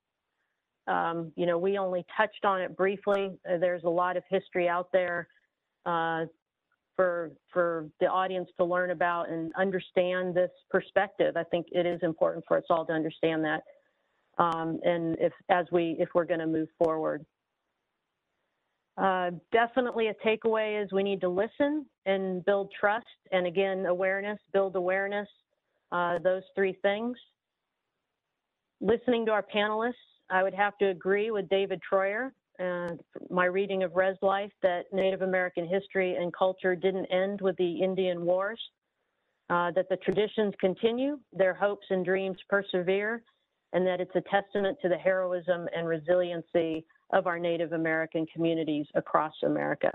[0.86, 3.30] um, you know, we only touched on it briefly.
[3.48, 5.28] Uh, there's a lot of history out there
[5.86, 6.24] uh,
[6.96, 11.36] for for the audience to learn about and understand this perspective.
[11.36, 13.62] I think it is important for us all to understand that.
[14.36, 17.24] Um, and if as we if we're going to move forward.
[18.96, 24.38] Uh, definitely a takeaway is we need to listen and build trust and again awareness
[24.52, 25.26] build awareness
[25.90, 27.16] uh, those three things
[28.80, 29.94] listening to our panelists
[30.30, 34.84] I would have to agree with David Treuer, and my reading of Rez Life, that
[34.92, 38.60] Native American history and culture didn't end with the Indian Wars,
[39.50, 43.22] uh, that the traditions continue, their hopes and dreams persevere,
[43.72, 48.86] and that it's a testament to the heroism and resiliency of our Native American communities
[48.94, 49.90] across America.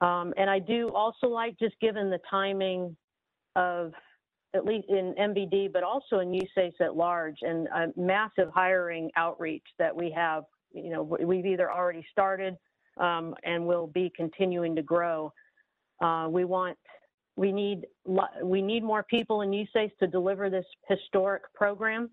[0.00, 2.96] Um, and I do also like, just given the timing
[3.56, 3.92] of,
[4.54, 9.66] at least in MVD, but also in USACE at large, and a massive hiring outreach
[9.78, 10.44] that we have.
[10.72, 12.56] You know, we- we've either already started
[12.96, 15.32] um, and will be continuing to grow.
[16.00, 16.76] Uh, we want,
[17.36, 17.86] we need,
[18.42, 22.10] we need more people in USACE to deliver this historic program.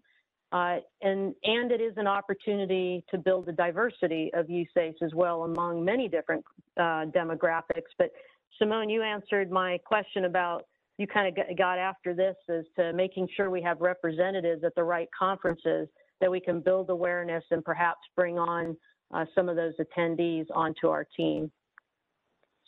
[0.52, 5.44] Uh, and, and it is an opportunity to build the diversity of USACE as well
[5.44, 6.44] among many different
[6.78, 7.92] uh, demographics.
[7.98, 8.12] But
[8.58, 10.66] Simone, you answered my question about,
[10.98, 14.84] you kind of got after this as to making sure we have representatives at the
[14.84, 15.88] right conferences
[16.22, 18.76] that we can build awareness and perhaps bring on
[19.14, 21.52] uh, some of those attendees onto our team.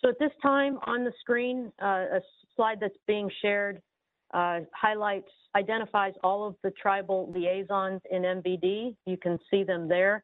[0.01, 2.21] So at this time on the screen, uh, a
[2.55, 3.81] slide that's being shared
[4.33, 8.95] uh, highlights, identifies all of the tribal liaisons in MVD.
[9.05, 10.21] You can see them there.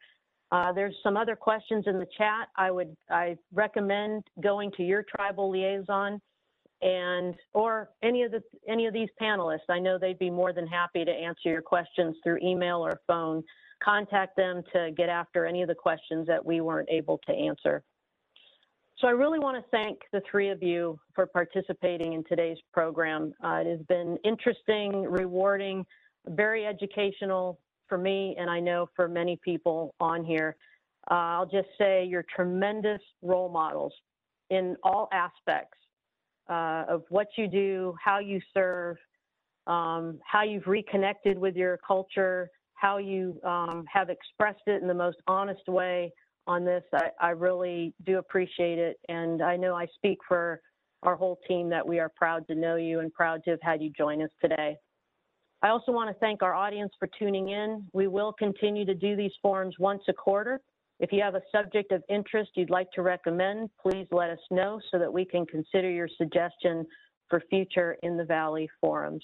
[0.51, 2.49] Uh, there's some other questions in the chat.
[2.55, 6.21] I would, I recommend going to your tribal liaison
[6.81, 9.69] and, or any of the, any of these panelists.
[9.69, 13.43] I know they'd be more than happy to answer your questions through email or phone.
[13.83, 17.83] Contact them to get after any of the questions that we weren't able to answer.
[18.99, 23.33] So I really want to thank the three of you for participating in today's program.
[23.43, 25.85] Uh, it has been interesting, rewarding,
[26.27, 30.55] very educational for me, and I know for many people on here.
[31.11, 33.93] Uh, I'll just say you're tremendous role models
[34.49, 35.77] in all aspects
[36.49, 38.97] uh, of what you do, how you serve,
[39.67, 44.93] um, how you've reconnected with your culture, how you um, have expressed it in the
[44.93, 46.11] most honest way
[46.47, 46.83] on this.
[46.93, 48.97] I, I really do appreciate it.
[49.09, 50.61] And I know I speak for
[51.03, 53.81] our whole team that we are proud to know you and proud to have had
[53.81, 54.77] you join us today.
[55.61, 57.87] I also want to thank our audience for tuning in.
[57.93, 60.61] We will continue to do these forums once a quarter.
[60.99, 64.79] If you have a subject of interest you'd like to recommend, please let us know
[64.91, 66.85] so that we can consider your suggestion
[67.29, 69.23] for future In the Valley forums.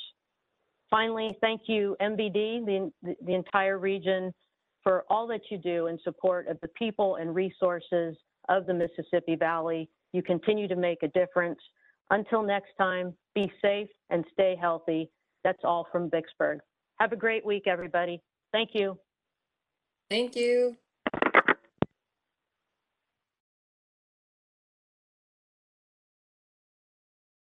[0.89, 4.34] Finally, thank you, MVD, the, the entire region,
[4.84, 8.18] for all that you do in support of the people and resources
[8.49, 9.89] of the Mississippi Valley.
[10.11, 11.60] You continue to make a difference.
[12.10, 15.10] Until next time, be safe and stay healthy.
[15.45, 16.60] That's all from Vicksburg.
[16.99, 18.22] Have a great week, everybody.
[18.52, 18.98] Thank you.
[20.10, 20.76] Thank you.